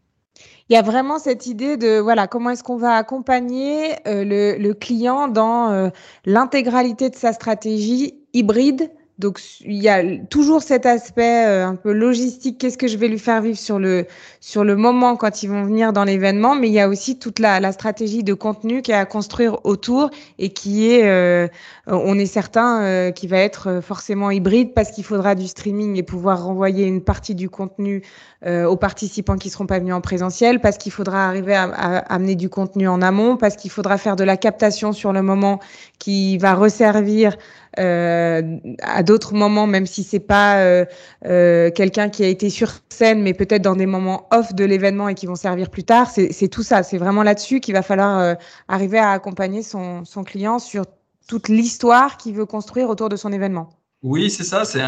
Il 0.69 0.73
y 0.73 0.77
a 0.77 0.83
vraiment 0.83 1.19
cette 1.19 1.47
idée 1.47 1.77
de 1.77 1.99
voilà 1.99 2.27
comment 2.27 2.51
est-ce 2.51 2.65
qu'on 2.65 2.79
va 2.79 2.97
accompagner 2.97 3.97
euh, 4.09 4.25
le, 4.59 4.73
client 4.73 5.29
dans 5.29 5.91
l'intégralité 6.25 7.11
de 7.11 7.17
sa 7.17 7.35
stratégie 7.35 8.15
hybride 8.33 8.91
donc 9.19 9.41
il 9.61 9.81
y 9.81 9.89
a 9.89 10.03
toujours 10.29 10.63
cet 10.63 10.87
aspect 10.87 11.47
euh, 11.47 11.67
un 11.67 11.77
peu 11.77 11.93
logistique, 11.93 12.59
qu'est-ce 12.59 12.77
que 12.77 12.89
je 12.89 12.97
vais 12.97 13.07
lui 13.07 13.21
faire 13.21 13.41
vivre 13.41 13.57
sur 13.57 13.79
le 13.79 14.07
sur 14.41 14.65
le 14.65 14.75
moment 14.75 15.15
quand 15.15 15.45
ils 15.45 15.49
vont 15.49 15.63
venir 15.63 15.93
dans 15.93 16.03
l'événement, 16.03 16.57
mais 16.57 16.69
il 16.69 16.73
y 16.73 16.81
a 16.81 16.89
aussi 16.89 17.19
toute 17.19 17.39
la, 17.39 17.61
la 17.61 17.71
stratégie 17.71 18.25
de 18.25 18.35
contenu 18.35 18.83
qui 18.83 18.91
est 18.91 18.97
à 18.97 19.07
construire 19.07 19.65
autour 19.65 20.11
et 20.39 20.51
qui 20.51 20.91
est, 20.91 21.09
euh, 21.09 21.47
on 21.87 22.19
est 22.19 22.27
certain, 22.27 22.83
euh, 22.83 23.11
qui 23.13 23.29
va 23.29 23.39
être 23.39 23.81
forcément 23.81 24.33
hybride 24.33 24.75
parce 24.75 24.91
qu'il 24.91 25.05
faudra 25.05 25.37
du 25.37 25.47
streaming 25.47 25.97
et 25.97 26.03
pouvoir 26.03 26.45
renvoyer 26.45 26.85
une 26.85 27.01
partie 27.01 27.35
du 27.35 27.49
contenu 27.49 28.03
aux 28.47 28.77
participants 28.77 29.39
qui 29.39 29.49
seront 29.49 29.65
pas 29.65 29.79
venus 29.79 29.95
en 29.95 30.03
présentiel, 30.03 30.61
parce 30.61 30.77
qu'il 30.77 30.93
faudra 30.93 31.27
arriver 31.27 31.55
à, 31.55 31.63
à, 31.63 31.97
amener 32.15 32.35
du 32.35 32.51
contenu 32.51 32.87
en 32.87 33.01
amont, 33.01 33.39
parce 33.39 33.57
qu'il 33.57 33.71
faudra 33.71 33.97
faire 33.97 34.17
de 34.17 34.25
la 34.25 34.37
captation 34.37 34.93
sur 34.93 35.15
le 35.15 35.23
moment 35.23 35.61
qui 35.99 36.37
va 36.37 36.53
resservir 36.53 37.33
euh, 37.33 37.39
à 37.77 39.03
d'autres 39.03 39.35
moments, 39.35 39.67
même 39.67 39.87
si 39.87 40.03
c'est 40.03 40.21
pas 40.21 40.59
euh, 40.59 40.85
euh, 41.27 41.71
quelqu'un 41.71 42.09
qui 42.09 42.25
a 42.25 42.29
été 42.29 42.51
sur 42.51 42.71
scène, 42.89 43.23
mais 43.23 43.35
peut-être 43.35 43.63
dans 43.63 43.77
des 43.77 43.87
moments 43.87 44.29
off 44.31 44.55
de 44.55 44.65
l'événement 44.65 45.09
et 45.09 45.15
qui 45.15 45.27
vont 45.27 45.35
servir 45.35 45.71
plus 45.71 45.85
tard. 45.85 46.11
C'est 46.11 46.49
tout 46.49 46.63
ça. 46.63 46.83
C'est 46.83 46.99
vraiment 46.99 47.23
là-dessus 47.23 47.61
qu'il 47.61 47.75
va 47.75 47.83
falloir 47.83 48.37
arriver 48.69 48.99
à 48.99 49.11
accompagner 49.11 49.63
son, 49.63 50.05
son 50.05 50.25
client 50.25 50.59
sur 50.59 50.85
toute 51.27 51.49
l'histoire 51.49 52.17
qu'il 52.17 52.35
veut 52.35 52.47
construire 52.47 52.89
autour 52.89 53.09
de 53.09 53.17
son 53.17 53.33
événement. 53.33 53.71
Oui, 54.03 54.31
c'est 54.31 54.45
ça. 54.45 54.65
C'est 54.65 54.83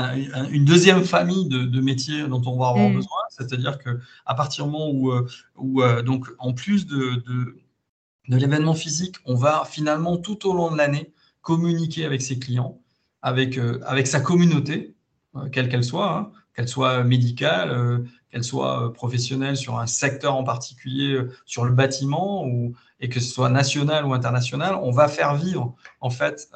une 0.50 0.64
deuxième 0.64 1.04
famille 1.04 1.48
de, 1.48 1.64
de, 1.64 1.80
métiers 1.80 2.28
dont 2.28 2.42
on 2.46 2.58
va 2.58 2.68
avoir 2.68 2.90
mm. 2.90 2.94
besoin. 2.94 3.18
C'est-à-dire 3.30 3.78
que 3.78 3.98
à 4.26 4.34
partir 4.34 4.66
du 4.66 4.70
moment 4.70 4.90
où, 4.90 5.12
où 5.56 5.82
donc 6.02 6.26
en 6.38 6.52
plus 6.52 6.86
de, 6.86 7.22
de, 7.26 7.56
de 8.28 8.36
l'événement 8.36 8.74
physique, 8.74 9.16
on 9.24 9.34
va 9.34 9.64
finalement 9.68 10.16
tout 10.16 10.48
au 10.48 10.54
long 10.54 10.70
de 10.70 10.76
l'année 10.76 11.12
communiquer 11.46 12.04
avec 12.04 12.22
ses 12.22 12.40
clients, 12.40 12.80
avec, 13.22 13.56
euh, 13.56 13.78
avec 13.86 14.08
sa 14.08 14.18
communauté, 14.18 14.96
euh, 15.36 15.48
quelle 15.48 15.68
qu'elle 15.68 15.84
soit, 15.84 16.12
hein, 16.12 16.32
qu'elle 16.56 16.66
soit 16.66 17.04
médicale, 17.04 17.70
euh, 17.70 17.98
qu'elle 18.30 18.42
soit 18.42 18.92
professionnelle 18.92 19.56
sur 19.56 19.78
un 19.78 19.86
secteur 19.86 20.34
en 20.34 20.42
particulier, 20.42 21.20
sur 21.44 21.64
le 21.64 21.70
bâtiment, 21.70 22.44
ou, 22.44 22.74
et 22.98 23.08
que 23.08 23.20
ce 23.20 23.30
soit 23.32 23.48
national 23.48 24.04
ou 24.06 24.12
international, 24.12 24.76
on 24.82 24.90
va 24.90 25.06
faire 25.06 25.36
vivre 25.36 25.76
en 26.00 26.10
fait 26.10 26.48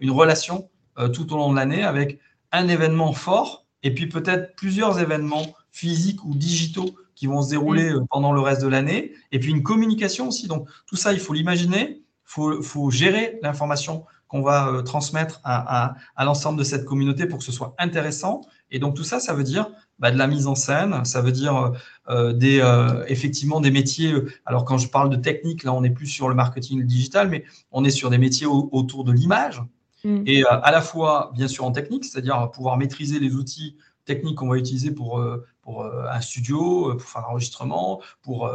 une 0.00 0.10
relation 0.10 0.68
tout 1.14 1.32
au 1.32 1.36
long 1.36 1.50
de 1.50 1.56
l'année 1.56 1.82
avec 1.82 2.18
un 2.52 2.68
événement 2.68 3.12
fort 3.12 3.64
et 3.82 3.94
puis 3.94 4.08
peut-être 4.08 4.54
plusieurs 4.56 4.98
événements 5.00 5.46
physiques 5.70 6.24
ou 6.24 6.34
digitaux 6.34 6.94
qui 7.14 7.26
vont 7.26 7.42
se 7.42 7.50
dérouler 7.50 7.94
mmh. 7.94 8.06
pendant 8.10 8.32
le 8.32 8.40
reste 8.40 8.62
de 8.62 8.68
l'année, 8.68 9.12
et 9.32 9.38
puis 9.38 9.50
une 9.50 9.62
communication 9.62 10.28
aussi. 10.28 10.48
Donc 10.48 10.68
tout 10.86 10.96
ça, 10.96 11.12
il 11.12 11.20
faut 11.20 11.32
l'imaginer, 11.32 12.00
il 12.00 12.04
faut, 12.24 12.60
faut, 12.62 12.90
gérer 12.90 13.38
l'information 13.42 14.04
qu'on 14.34 14.42
va 14.42 14.66
euh, 14.66 14.82
transmettre 14.82 15.40
à, 15.44 15.94
l'ensemble 16.18 16.58
de 16.58 16.64
cette 16.64 16.84
communauté 16.84 17.26
pour 17.26 17.38
que 17.38 17.44
ce 17.44 17.52
soit 17.52 17.76
intéressant. 17.78 18.40
Et 18.72 18.80
donc 18.80 18.96
tout 18.96 19.04
ça, 19.04 19.20
ça 19.20 19.32
veut 19.32 19.44
dire 19.44 19.70
bah, 20.00 20.10
de 20.10 20.18
la 20.18 20.26
mise 20.26 20.48
en 20.48 20.56
scène, 20.56 21.04
ça 21.04 21.20
veut 21.20 21.30
dire 21.30 21.72
euh, 22.08 22.32
des, 22.32 22.58
euh, 22.58 23.04
effectivement 23.06 23.60
des 23.60 23.70
métiers. 23.70 24.12
Alors 24.44 24.64
quand 24.64 24.76
je 24.76 24.88
parle 24.88 25.08
de 25.08 25.14
technique, 25.14 25.62
là 25.62 25.72
on 25.72 25.82
n'est 25.82 25.90
plus 25.90 26.08
sur 26.08 26.28
le 26.28 26.34
marketing 26.34 26.82
digital, 26.82 27.28
mais 27.28 27.44
on 27.70 27.84
est 27.84 27.92
sur 27.92 28.10
des 28.10 28.18
métiers 28.18 28.48
autour 28.48 29.04
de 29.04 29.12
l'image. 29.12 29.62
Mm. 30.02 30.24
Et 30.26 30.44
à 30.44 30.72
la 30.72 30.80
fois, 30.80 31.30
bien 31.32 31.46
sûr, 31.46 31.64
en 31.64 31.70
technique, 31.70 32.04
c'est-à-dire 32.04 32.50
pouvoir 32.50 32.76
maîtriser 32.76 33.20
les 33.20 33.36
outils 33.36 33.76
techniques 34.04 34.38
qu'on 34.38 34.48
va 34.48 34.58
utiliser 34.58 34.90
pour, 34.90 35.24
pour 35.62 35.86
un 35.86 36.20
studio, 36.20 36.96
pour 36.96 37.08
faire 37.08 37.22
l'enregistrement, 37.22 38.02
pour 38.20 38.50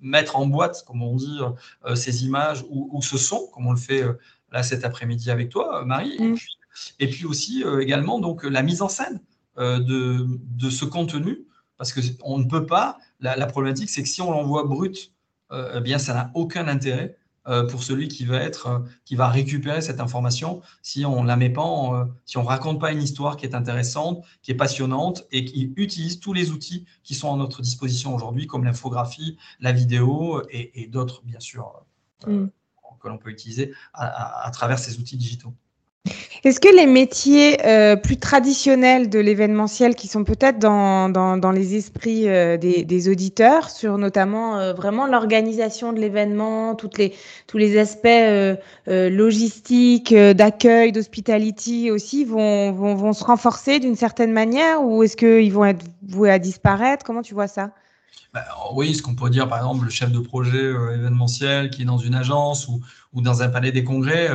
mettre 0.00 0.36
en 0.36 0.46
boîte, 0.46 0.84
comme 0.86 1.02
on 1.02 1.14
dit, 1.16 1.38
ces 1.94 2.24
images 2.24 2.64
ou, 2.70 3.00
ce 3.02 3.18
son, 3.18 3.46
comme 3.52 3.66
on 3.66 3.72
le 3.72 3.78
fait 3.78 4.02
là 4.52 4.62
cet 4.62 4.84
après-midi 4.84 5.30
avec 5.30 5.48
toi, 5.48 5.84
Marie. 5.84 6.16
Et, 6.18 6.28
mm. 6.28 6.34
puis, 6.34 6.58
et, 6.98 7.08
puis, 7.08 7.24
aussi 7.26 7.64
également 7.80 8.18
donc, 8.18 8.44
la 8.44 8.62
mise 8.62 8.82
en 8.82 8.88
scène 8.88 9.20
de, 9.56 10.26
de 10.28 10.70
ce 10.70 10.84
contenu, 10.84 11.46
parce 11.76 11.92
qu'on 11.92 12.38
ne 12.38 12.44
peut 12.44 12.66
pas, 12.66 12.98
la, 13.20 13.36
la 13.36 13.46
problématique 13.46 13.90
c'est 13.90 14.02
que 14.02 14.08
si 14.08 14.22
on 14.22 14.30
l'envoie 14.30 14.64
brut, 14.64 15.12
eh 15.52 15.80
bien 15.80 15.98
ça 15.98 16.14
n'a 16.14 16.30
aucun 16.34 16.68
intérêt 16.68 17.18
euh, 17.48 17.64
pour 17.66 17.82
celui 17.82 18.08
qui 18.08 18.26
va 18.26 18.42
être, 18.42 18.66
euh, 18.66 18.78
qui 19.06 19.16
va 19.16 19.28
récupérer 19.28 19.80
cette 19.80 20.00
information 20.00 20.60
si 20.82 21.06
on 21.06 21.24
la 21.24 21.34
met 21.36 21.48
pas, 21.48 21.62
euh, 21.62 22.04
si 22.26 22.36
on 22.36 22.42
raconte 22.42 22.78
pas 22.78 22.92
une 22.92 23.02
histoire 23.02 23.38
qui 23.38 23.46
est 23.46 23.54
intéressante, 23.54 24.22
qui 24.42 24.50
est 24.50 24.54
passionnante 24.54 25.26
et 25.32 25.46
qui 25.46 25.72
utilise 25.76 26.20
tous 26.20 26.34
les 26.34 26.50
outils 26.50 26.84
qui 27.02 27.14
sont 27.14 27.32
à 27.32 27.36
notre 27.38 27.62
disposition 27.62 28.14
aujourd'hui, 28.14 28.46
comme 28.46 28.64
l'infographie, 28.64 29.38
la 29.60 29.72
vidéo 29.72 30.42
et, 30.50 30.88
d'autres 30.88 31.22
bien 31.24 31.40
sûr 31.40 31.86
mm. 32.26 32.48
Que 32.98 33.08
l'on 33.08 33.18
peut 33.18 33.30
utiliser 33.30 33.72
à 33.94 34.50
travers 34.52 34.78
ces 34.78 34.98
outils 34.98 35.16
digitaux. 35.16 35.52
Est-ce 36.44 36.60
que 36.60 36.74
les 36.74 36.86
métiers 36.86 37.58
euh, 37.66 37.96
plus 37.96 38.16
traditionnels 38.16 39.10
de 39.10 39.18
l'événementiel, 39.18 39.94
qui 39.94 40.06
sont 40.06 40.24
peut-être 40.24 40.58
dans, 40.58 41.08
dans, 41.08 41.50
les 41.50 41.74
esprits 41.74 42.28
euh, 42.28 42.56
des, 42.56 43.08
auditeurs, 43.08 43.70
sur 43.70 43.98
notamment 43.98 44.58
euh, 44.58 44.72
vraiment 44.72 45.06
l'organisation 45.06 45.92
de 45.92 45.98
l'événement, 45.98 46.76
les, 46.96 47.12
tous 47.46 47.58
les 47.58 47.78
aspects 47.78 48.08
logistiques, 48.86 50.14
d'accueil, 50.14 50.92
d'hospitality 50.92 51.90
aussi, 51.90 52.24
vont, 52.24 52.72
vont, 52.72 52.94
vont 52.94 53.12
se 53.12 53.24
renforcer 53.24 53.80
d'une 53.80 53.96
certaine 53.96 54.32
manière 54.32 54.82
ou 54.82 55.02
est-ce 55.02 55.16
qu'ils 55.16 55.52
vont 55.52 55.64
être 55.64 55.84
voués 56.06 56.30
à 56.30 56.38
disparaître? 56.38 57.04
Comment 57.04 57.22
tu 57.22 57.34
vois 57.34 57.48
ça? 57.48 57.70
Bah, 58.34 58.44
oui, 58.74 58.94
ce 58.94 59.02
qu'on 59.02 59.14
pourrait 59.14 59.30
dire, 59.30 59.48
par 59.48 59.58
exemple, 59.58 59.84
le 59.84 59.90
chef 59.90 60.12
de 60.12 60.18
projet 60.18 60.70
événementiel 60.70 61.70
qui 61.70 61.82
est 61.82 61.86
dans 61.86 61.98
une 61.98 62.14
agence 62.14 62.68
ou, 62.68 62.80
dans 63.22 63.42
un 63.42 63.48
palais 63.48 63.72
des 63.72 63.84
congrès, 63.84 64.30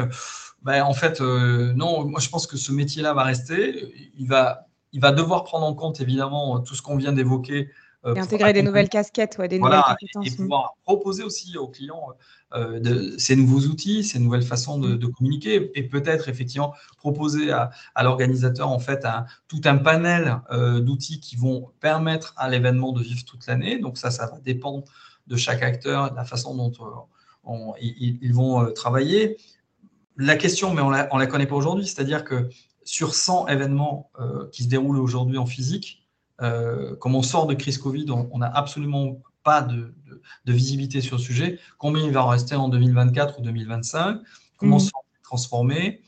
ben, 0.63 0.83
en 0.83 0.93
fait, 0.93 1.19
euh, 1.19 1.73
non, 1.73 2.05
moi 2.05 2.19
je 2.21 2.29
pense 2.29 2.47
que 2.47 2.57
ce 2.57 2.71
métier-là 2.71 3.13
va 3.13 3.23
rester. 3.23 3.93
Il 4.17 4.27
va, 4.27 4.67
il 4.93 5.01
va 5.01 5.11
devoir 5.11 5.43
prendre 5.43 5.65
en 5.65 5.73
compte 5.73 5.99
évidemment 5.99 6.61
tout 6.61 6.75
ce 6.75 6.81
qu'on 6.81 6.95
vient 6.95 7.11
d'évoquer. 7.11 7.69
Euh, 8.05 8.15
et 8.15 8.19
intégrer 8.19 8.51
des 8.53 8.63
nouvelles 8.63 8.89
casquettes, 8.89 9.37
ouais, 9.37 9.47
des 9.47 9.59
nouvelles 9.59 9.81
compétences. 9.81 10.27
Et, 10.27 10.35
pouvoir 10.35 10.75
proposer 10.83 11.23
aussi 11.23 11.57
aux 11.57 11.67
clients 11.67 12.09
euh, 12.53 12.79
de, 12.79 13.17
ces 13.17 13.35
nouveaux 13.35 13.61
outils, 13.61 14.03
ces 14.03 14.19
nouvelles 14.19 14.43
façons 14.43 14.77
de, 14.77 14.95
de 14.95 15.07
communiquer, 15.07 15.71
et 15.75 15.83
peut-être 15.83 16.27
effectivement 16.27 16.73
proposer 16.97 17.51
à, 17.51 17.71
à 17.95 18.03
l'organisateur 18.03 18.69
en 18.69 18.79
fait 18.79 19.05
un, 19.05 19.25
tout 19.47 19.61
un 19.65 19.77
panel 19.77 20.41
d'outils 20.51 21.19
qui 21.19 21.35
vont 21.35 21.71
permettre 21.79 22.33
à 22.37 22.49
l'événement 22.49 22.91
de 22.91 23.01
vivre 23.01 23.23
toute 23.25 23.47
l'année. 23.47 23.79
Donc 23.79 23.97
ça, 23.97 24.11
ça 24.11 24.27
va 24.27 24.39
dépendre 24.39 24.83
de 25.27 25.35
chaque 25.37 25.63
acteur, 25.63 26.11
de 26.11 26.15
la 26.15 26.25
façon 26.25 26.55
dont 26.55 26.71
on, 27.45 27.73
ils, 27.79 28.19
ils, 28.21 28.33
vont 28.33 28.71
travailler 28.73 29.37
la 30.17 30.35
question, 30.35 30.73
mais 30.73 30.81
on 30.81 30.89
ne 30.89 31.19
la, 31.19 31.27
connaît 31.27 31.47
pas 31.47 31.55
aujourd'hui, 31.55 31.85
c'est-à-dire 31.85 32.23
que 32.23 32.49
sur 32.83 33.15
100 33.15 33.47
événements 33.47 34.09
euh, 34.19 34.47
qui 34.51 34.63
se 34.63 34.69
déroulent 34.69 34.99
aujourd'hui 34.99 35.37
en 35.37 35.45
physique, 35.45 36.02
euh, 36.41 36.95
comme 36.95 37.15
on 37.15 37.21
sort 37.21 37.47
de 37.47 37.53
crise 37.53 37.77
Covid, 37.77 38.05
on 38.09 38.37
n'a 38.37 38.47
absolument 38.49 39.21
pas 39.43 39.61
de, 39.61 39.93
visibilité 40.45 41.01
sur 41.01 41.17
le 41.17 41.21
sujet. 41.21 41.59
Combien 41.77 42.03
il 42.03 42.11
va 42.11 42.23
en 42.23 42.29
rester 42.29 42.55
en 42.55 42.69
2024 42.69 43.39
ou 43.39 43.41
2025 43.43 44.21
Comment 44.57 44.77
mmh. 44.77 44.89
transformer 45.21 46.01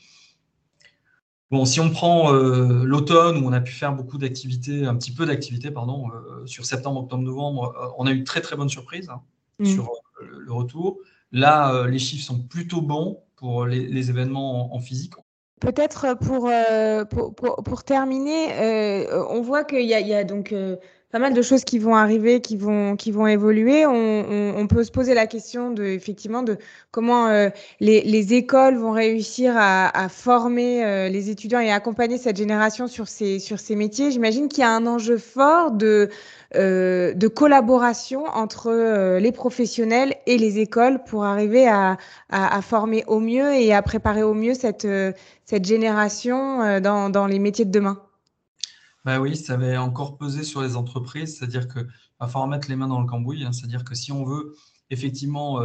Bon, 1.50 1.64
si 1.64 1.78
on 1.78 1.90
prend 1.90 2.34
euh, 2.34 2.82
l'automne 2.84 3.36
où 3.36 3.46
on 3.46 3.52
a 3.52 3.60
pu 3.60 3.72
faire 3.72 3.94
beaucoup 3.94 4.18
d'activités, 4.18 4.84
un 4.84 4.96
petit 4.96 5.12
peu 5.12 5.26
d'activités, 5.26 5.70
pardon, 5.70 6.08
sur 6.44 6.64
septembre, 6.64 7.02
octobre, 7.02 7.22
novembre, 7.22 7.94
on 7.98 8.06
a 8.06 8.12
eu 8.12 8.24
très 8.24 8.40
très 8.40 8.56
bonne 8.56 8.68
surprise 8.68 9.08
hein, 9.10 9.22
mmh. 9.60 9.66
sur 9.66 9.90
le 10.20 10.52
retour. 10.52 10.98
Là, 11.30 11.86
les 11.86 11.98
chiffres 11.98 12.24
sont 12.24 12.42
plutôt 12.42 12.80
bons 12.80 13.22
pour 13.36 13.66
les, 13.66 14.10
événements 14.10 14.74
en, 14.74 14.80
physique. 14.80 15.12
Peut-être 15.60 16.14
pour, 16.18 16.48
euh, 16.48 17.04
pour, 17.06 17.82
terminer, 17.84 18.52
euh, 18.60 19.26
on 19.30 19.40
voit 19.40 19.64
qu'il 19.64 19.86
y, 19.86 20.14
a 20.14 20.24
donc 20.24 20.52
euh, 20.52 20.76
pas 21.10 21.18
mal 21.18 21.34
de 21.34 21.42
choses 21.42 21.64
qui 21.64 21.78
vont 21.78 21.94
arriver, 21.94 22.40
qui 22.40 22.56
vont, 22.56 22.96
qui 22.96 23.10
vont 23.12 23.26
évoluer. 23.26 23.86
On, 23.86 24.54
on, 24.58 24.66
peut 24.66 24.84
se 24.84 24.90
poser 24.90 25.14
la 25.14 25.26
question 25.26 25.70
de, 25.70 25.84
effectivement, 25.84 26.42
de 26.42 26.58
comment 26.90 27.28
les, 27.80 28.02
les, 28.02 28.34
écoles 28.34 28.76
vont 28.76 28.90
réussir 28.90 29.54
à, 29.56 29.96
à 29.96 30.08
former 30.08 31.08
les 31.08 31.30
étudiants 31.30 31.60
et 31.60 31.70
accompagner 31.70 32.18
cette 32.18 32.36
génération 32.36 32.86
sur 32.86 33.08
ces, 33.08 33.38
sur 33.38 33.60
ces 33.60 33.76
métiers. 33.76 34.10
J'imagine 34.10 34.48
qu'il 34.48 34.60
y 34.60 34.64
a 34.64 34.70
un 34.70 34.86
enjeu 34.86 35.16
fort 35.16 35.70
de, 35.70 36.10
euh, 36.54 37.12
de 37.12 37.28
collaboration 37.28 38.24
entre 38.26 38.68
euh, 38.68 39.18
les 39.18 39.32
professionnels 39.32 40.14
et 40.26 40.38
les 40.38 40.60
écoles 40.60 41.02
pour 41.04 41.24
arriver 41.24 41.66
à, 41.68 41.98
former 42.62 43.04
au 43.08 43.18
mieux 43.20 43.52
et 43.54 43.74
à 43.74 43.82
préparer 43.82 44.22
au 44.22 44.32
mieux 44.34 44.54
cette, 44.54 44.84
euh, 44.84 45.12
cette 45.44 45.64
génération 45.64 46.80
dans, 46.80 47.26
les 47.26 47.38
métiers 47.38 47.64
de 47.64 47.70
demain 47.70 48.00
bah 49.06 49.20
oui, 49.20 49.36
ça 49.36 49.56
va 49.56 49.82
encore 49.82 50.18
peser 50.18 50.44
sur 50.44 50.60
les 50.60 50.76
entreprises, 50.76 51.38
c'est-à-dire 51.38 51.68
qu'il 51.68 51.86
va 52.20 52.28
falloir 52.28 52.48
mettre 52.48 52.68
les 52.68 52.76
mains 52.76 52.88
dans 52.88 53.00
le 53.00 53.06
cambouis, 53.06 53.44
hein. 53.44 53.52
c'est-à-dire 53.52 53.84
que 53.84 53.94
si 53.94 54.12
on 54.12 54.24
veut 54.24 54.54
effectivement, 54.90 55.60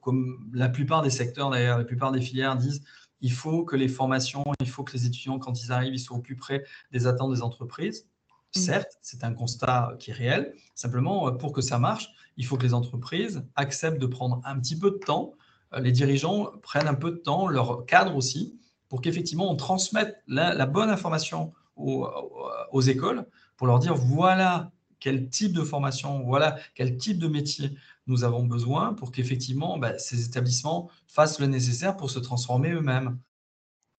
comme 0.00 0.48
la 0.52 0.68
plupart 0.68 1.02
des 1.02 1.10
secteurs 1.10 1.50
d'ailleurs, 1.50 1.78
la 1.78 1.84
plupart 1.84 2.12
des 2.12 2.20
filières 2.20 2.56
disent, 2.56 2.82
il 3.20 3.32
faut 3.32 3.64
que 3.64 3.76
les 3.76 3.88
formations, 3.88 4.44
il 4.60 4.68
faut 4.68 4.84
que 4.84 4.92
les 4.92 5.06
étudiants, 5.06 5.38
quand 5.38 5.62
ils 5.62 5.72
arrivent, 5.72 5.94
ils 5.94 6.00
soient 6.00 6.16
au 6.16 6.20
plus 6.20 6.36
près 6.36 6.64
des 6.92 7.06
attentes 7.06 7.32
des 7.34 7.42
entreprises. 7.42 8.06
Mmh. 8.56 8.60
Certes, 8.60 8.98
c'est 9.02 9.24
un 9.24 9.34
constat 9.34 9.96
qui 9.98 10.10
est 10.10 10.14
réel. 10.14 10.54
Simplement, 10.74 11.28
euh, 11.28 11.32
pour 11.32 11.52
que 11.52 11.60
ça 11.60 11.78
marche, 11.78 12.08
il 12.36 12.46
faut 12.46 12.56
que 12.56 12.62
les 12.62 12.74
entreprises 12.74 13.44
acceptent 13.56 14.00
de 14.00 14.06
prendre 14.06 14.40
un 14.44 14.58
petit 14.58 14.78
peu 14.78 14.92
de 14.92 14.98
temps. 14.98 15.34
Euh, 15.74 15.80
les 15.80 15.92
dirigeants 15.92 16.52
prennent 16.62 16.88
un 16.88 16.94
peu 16.94 17.10
de 17.10 17.16
temps, 17.16 17.48
leur 17.48 17.84
cadre 17.86 18.16
aussi, 18.16 18.58
pour 18.88 19.02
qu'effectivement 19.02 19.50
on 19.50 19.56
transmette 19.56 20.22
la, 20.26 20.64
bonne 20.64 20.88
information 20.88 21.52
aux, 21.78 22.80
écoles 22.80 23.26
pour 23.56 23.66
leur 23.66 23.78
dire 23.78 23.94
voilà 23.94 24.70
quel 25.00 25.28
type 25.28 25.52
de 25.52 25.62
formation, 25.62 26.22
voilà 26.24 26.56
quel 26.74 26.96
type 26.96 27.18
de 27.18 27.28
métier 27.28 27.70
nous 28.06 28.24
avons 28.24 28.44
besoin 28.44 28.94
pour 28.94 29.12
qu'effectivement 29.12 29.78
bah, 29.78 29.98
ces 29.98 30.24
établissements 30.24 30.90
fassent 31.06 31.38
le 31.40 31.46
nécessaire 31.46 31.96
pour 31.96 32.10
se 32.10 32.18
transformer 32.18 32.70
eux-mêmes. 32.70 33.18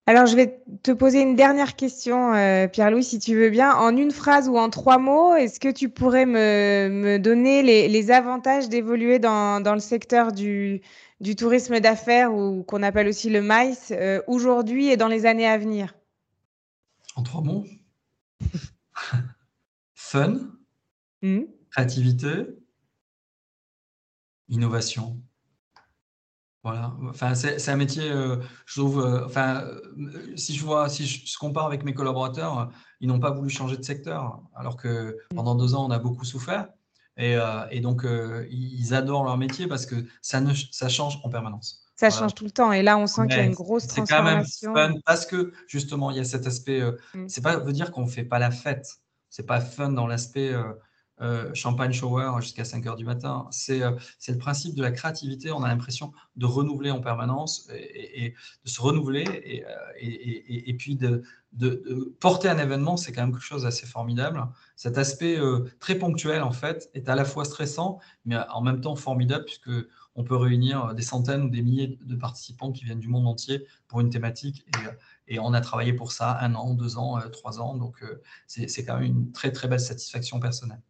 Alors, 0.10 0.26
je 0.26 0.36
vais 0.36 0.60
te 0.82 0.92
poser 0.92 1.22
une 1.22 1.36
dernière 1.36 1.76
question, 1.76 2.34
euh, 2.34 2.68
Pierre-Louis, 2.68 3.04
si 3.04 3.20
tu 3.20 3.36
veux 3.36 3.52
bien. 3.52 3.76
En 3.76 3.96
une 3.96 4.10
phrase 4.10 4.50
ou 4.50 4.58
en 4.58 4.72
trois 4.72 4.98
mots, 4.98 5.36
est-ce 5.36 5.60
que 5.60 5.70
tu 5.70 5.88
pourrais 5.88 6.26
me, 6.26 7.20
donner 7.20 7.62
les, 7.62 8.10
avantages 8.10 8.70
d'évoluer 8.70 9.20
dans, 9.20 9.62
le 9.64 9.80
secteur 9.80 10.32
du, 10.32 10.82
tourisme 11.38 11.80
d'affaires 11.80 12.34
ou 12.34 12.64
qu'on 12.64 12.82
appelle 12.82 13.08
aussi 13.08 13.30
le 13.30 13.44
MICE 13.44 13.94
aujourd'hui 14.26 14.90
et 14.90 14.98
dans 14.98 15.10
les 15.10 15.28
années 15.28 15.48
à 15.48 15.60
venir? 15.60 15.94
En 17.20 17.24
trois 17.24 17.42
mots 17.42 17.66
Fun, 19.94 20.40
mmh. 21.22 21.42
créativité, 21.70 22.46
innovation. 24.48 25.22
Voilà, 26.64 26.96
enfin, 27.10 27.36
c'est 27.36 27.68
un 27.68 27.76
métier, 27.76 28.10
euh, 28.10 28.38
je 28.66 28.80
trouve, 28.80 29.02
euh, 29.02 29.26
enfin, 29.26 29.66
euh, 29.66 30.34
si 30.38 30.56
je 30.56 30.64
vois, 30.64 30.88
si 30.88 31.06
je, 31.06 31.38
compare 31.38 31.66
avec 31.66 31.84
mes 31.84 31.94
collaborateurs, 31.94 32.72
ils 33.02 33.10
n'ont 33.10 33.20
pas 33.20 33.32
voulu 33.32 33.50
changer 33.50 33.76
de 33.76 33.84
secteur, 33.84 34.42
alors 34.56 34.78
que 34.78 35.18
pendant 35.36 35.56
deux 35.56 35.76
ans, 35.76 35.86
on 35.88 35.92
a 35.92 36.00
beaucoup 36.00 36.24
souffert. 36.24 36.70
Et, 37.18 37.36
et 37.72 37.82
donc, 37.82 38.08
ils 38.50 38.94
adorent 38.94 39.26
leur 39.26 39.38
métier 39.38 39.68
parce 39.68 39.86
que 39.86 40.06
ça, 40.22 40.40
ne, 40.40 40.54
ça 40.54 40.88
change 40.88 41.20
en 41.26 41.30
permanence. 41.30 41.89
Ça 42.00 42.10
change 42.10 42.34
tout 42.34 42.46
le 42.46 42.52
temps. 42.52 42.72
Et 42.72 42.82
là, 42.82 42.98
on 42.98 43.08
sent 43.08 43.28
qu'il 43.28 43.38
y 43.38 43.42
a 43.42 43.44
une 43.44 43.54
grosse 43.54 43.88
transformation. 43.88 44.46
C'est 44.50 44.66
quand 44.68 44.74
même 44.74 44.94
fun 44.94 45.00
parce 45.06 45.26
que, 45.26 45.52
justement, 45.68 46.12
il 46.12 46.18
y 46.18 46.20
a 46.22 46.24
cet 46.24 46.48
aspect. 46.48 46.82
Mmh. 47.14 47.28
C'est 47.28 47.42
pas 47.42 47.58
veut 47.58 47.74
dire 47.74 47.92
qu'on 47.92 48.06
ne 48.06 48.10
fait 48.10 48.24
pas 48.24 48.40
la 48.40 48.52
fête. 48.52 48.88
C'est 49.30 49.46
pas 49.46 49.60
fun 49.60 49.90
dans 49.90 50.08
l'aspect 50.08 50.54
euh, 50.54 50.64
champagne 51.54 51.92
shower 51.92 52.42
jusqu'à 52.42 52.66
5 52.66 52.86
heures 52.88 52.96
du 52.96 53.06
matin. 53.06 53.48
Euh, 53.70 53.92
c'est 54.18 54.32
le 54.32 54.38
principe 54.38 54.76
de 54.76 54.82
la 54.82 54.92
créativité. 54.92 55.52
On 55.52 55.64
a 55.64 55.68
l'impression 55.68 56.14
de 56.36 56.46
renouveler 56.46 56.92
en 56.92 57.02
permanence 57.02 57.70
et, 57.74 58.34
de 58.64 58.70
se 58.70 58.82
renouveler 58.82 59.26
et, 59.44 59.66
euh, 59.66 59.70
et 60.00 60.74
puis 60.76 60.96
de, 60.96 61.24
de, 61.54 62.16
porter 62.20 62.48
un 62.48 62.58
événement, 62.58 62.96
c'est 62.96 63.12
quand 63.12 63.22
même 63.22 63.34
quelque 63.34 63.44
chose 63.44 63.64
d'assez 63.64 63.86
formidable. 63.86 64.46
Cet 64.76 64.98
aspect 64.98 65.38
très 65.80 65.96
ponctuel, 65.96 66.42
en 66.42 66.52
fait, 66.52 66.90
est 66.94 67.10
à 67.10 67.16
la 67.16 67.26
fois 67.26 67.44
stressant, 67.44 68.00
mais 68.26 68.38
en 68.50 68.62
même 68.62 68.82
temps 68.82 68.96
formidable, 68.96 69.46
puisque 69.46 69.72
on 70.16 70.24
peut 70.24 70.36
réunir 70.36 70.94
des 70.94 71.02
centaines 71.02 71.44
ou 71.44 71.50
des 71.50 71.62
milliers 71.62 72.00
de 72.02 72.16
participants 72.16 72.72
qui 72.72 72.86
viennent 72.86 73.00
du 73.00 73.08
monde 73.08 73.28
entier 73.28 73.66
pour 73.88 74.00
une 74.00 74.10
thématique. 74.10 74.66
Et, 75.28 75.36
et 75.36 75.40
on 75.40 75.54
a 75.54 75.62
travaillé 75.62 75.94
pour 75.94 76.12
ça 76.12 76.38
un 76.40 76.56
an, 76.56 76.74
deux 76.74 76.98
ans, 76.98 77.20
trois 77.32 77.60
ans. 77.60 77.76
Donc, 77.76 78.04
c'est 78.48 78.86
quand 78.86 78.96
même 78.96 79.04
une 79.04 79.32
très, 79.32 79.52
très 79.52 79.68
belle 79.68 79.80
satisfaction 79.80 80.40
personnelle. 80.40 80.82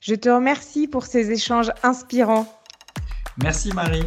Je 0.00 0.14
te 0.14 0.28
remercie 0.28 0.88
pour 0.88 1.06
ces 1.06 1.30
échanges 1.30 1.70
inspirants. 1.82 2.46
Merci 3.42 3.72
Marie. 3.72 4.06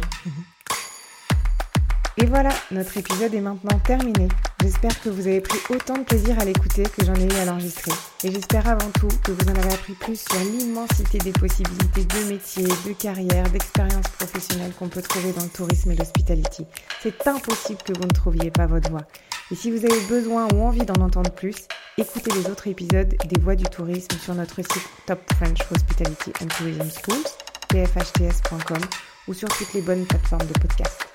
Et 2.18 2.26
voilà, 2.26 2.50
notre 2.70 2.96
épisode 2.96 3.34
est 3.34 3.40
maintenant 3.40 3.78
terminé. 3.80 4.28
J'espère 4.66 5.00
que 5.00 5.10
vous 5.10 5.28
avez 5.28 5.40
pris 5.40 5.60
autant 5.70 5.96
de 5.96 6.02
plaisir 6.02 6.40
à 6.40 6.44
l'écouter 6.44 6.82
que 6.82 7.04
j'en 7.04 7.14
ai 7.14 7.32
eu 7.32 7.36
à 7.36 7.44
l'enregistrer. 7.44 7.92
Et 8.24 8.32
j'espère 8.32 8.66
avant 8.66 8.90
tout 8.98 9.06
que 9.22 9.30
vous 9.30 9.48
en 9.48 9.54
avez 9.54 9.72
appris 9.72 9.92
plus 9.92 10.18
sur 10.18 10.40
l'immensité 10.40 11.18
des 11.18 11.30
possibilités 11.30 12.04
de 12.04 12.32
métiers, 12.32 12.64
de 12.64 12.92
carrière, 12.92 13.48
d'expériences 13.50 14.08
professionnelles 14.18 14.72
qu'on 14.76 14.88
peut 14.88 15.02
trouver 15.02 15.30
dans 15.30 15.44
le 15.44 15.50
tourisme 15.50 15.92
et 15.92 15.94
l'hospitality. 15.94 16.66
C'est 17.00 17.28
impossible 17.28 17.78
que 17.84 17.92
vous 17.92 18.08
ne 18.08 18.12
trouviez 18.12 18.50
pas 18.50 18.66
votre 18.66 18.90
voie. 18.90 19.04
Et 19.52 19.54
si 19.54 19.70
vous 19.70 19.84
avez 19.84 20.00
besoin 20.08 20.48
ou 20.52 20.62
envie 20.62 20.84
d'en 20.84 21.00
entendre 21.00 21.30
plus, 21.30 21.68
écoutez 21.96 22.32
les 22.32 22.50
autres 22.50 22.66
épisodes 22.66 23.14
des 23.24 23.40
Voix 23.40 23.54
du 23.54 23.66
tourisme 23.66 24.18
sur 24.18 24.34
notre 24.34 24.56
site 24.56 24.88
Top 25.06 25.20
French 25.36 25.60
Hospitality 25.70 26.32
and 26.42 26.48
Tourism 26.48 26.90
Schools, 26.90 27.28
pfhts.com 27.68 28.82
ou 29.28 29.32
sur 29.32 29.48
toutes 29.48 29.74
les 29.74 29.82
bonnes 29.82 30.04
plateformes 30.06 30.48
de 30.48 30.58
podcast. 30.58 31.06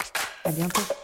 À 0.45 0.51
bientôt. 0.53 1.00